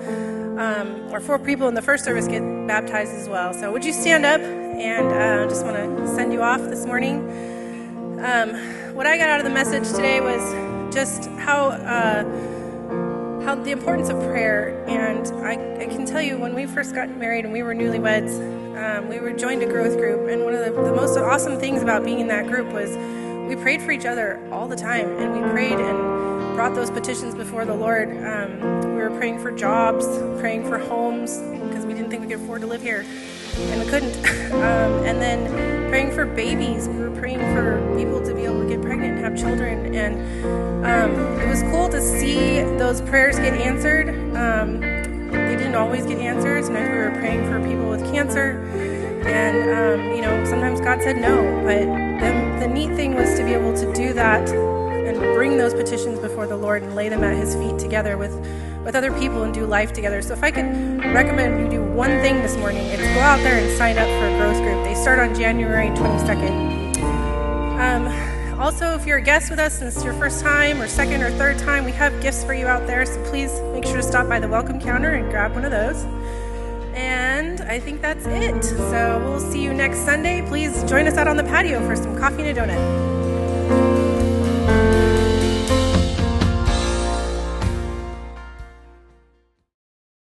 [0.60, 3.54] um, or four people in the first service get baptized as well.
[3.54, 4.42] So would you stand up?
[4.42, 7.20] And I uh, just want to send you off this morning.
[8.22, 8.50] Um,
[8.94, 11.68] what I got out of the message today was just how.
[11.70, 12.24] Uh,
[13.46, 14.84] how the importance of prayer.
[14.86, 18.36] And I, I can tell you, when we first got married and we were newlyweds,
[18.76, 20.28] um, we were joined a growth group.
[20.28, 22.90] And one of the, the most awesome things about being in that group was
[23.48, 25.08] we prayed for each other all the time.
[25.16, 28.08] And we prayed and brought those petitions before the Lord.
[28.26, 30.04] Um, we were praying for jobs,
[30.40, 33.06] praying for homes, because we didn't think we could afford to live here.
[33.56, 34.16] And we couldn't.
[34.54, 36.88] um, and then praying for babies.
[36.88, 39.94] We were praying for people to be able to get pregnant and have children.
[39.94, 44.08] And um, it was cool to see those prayers get answered.
[44.36, 46.64] Um, they didn't always get answered.
[46.64, 48.68] Sometimes we were praying for people with cancer.
[49.28, 51.36] And, um, you know, sometimes God said no.
[51.62, 51.86] But
[52.18, 54.77] the, the neat thing was to be able to do that
[55.18, 58.32] bring those petitions before the Lord and lay them at His feet together with,
[58.84, 60.22] with other people and do life together.
[60.22, 60.66] So if I could
[61.04, 64.26] recommend you do one thing this morning, it's go out there and sign up for
[64.28, 64.84] a growth group.
[64.84, 67.02] They start on January 22nd.
[67.78, 71.22] Um, also, if you're a guest with us and it's your first time or second
[71.22, 73.06] or third time, we have gifts for you out there.
[73.06, 76.02] So please make sure to stop by the welcome counter and grab one of those.
[76.94, 78.64] And I think that's it.
[78.64, 80.42] So we'll see you next Sunday.
[80.48, 83.17] Please join us out on the patio for some coffee and a donut.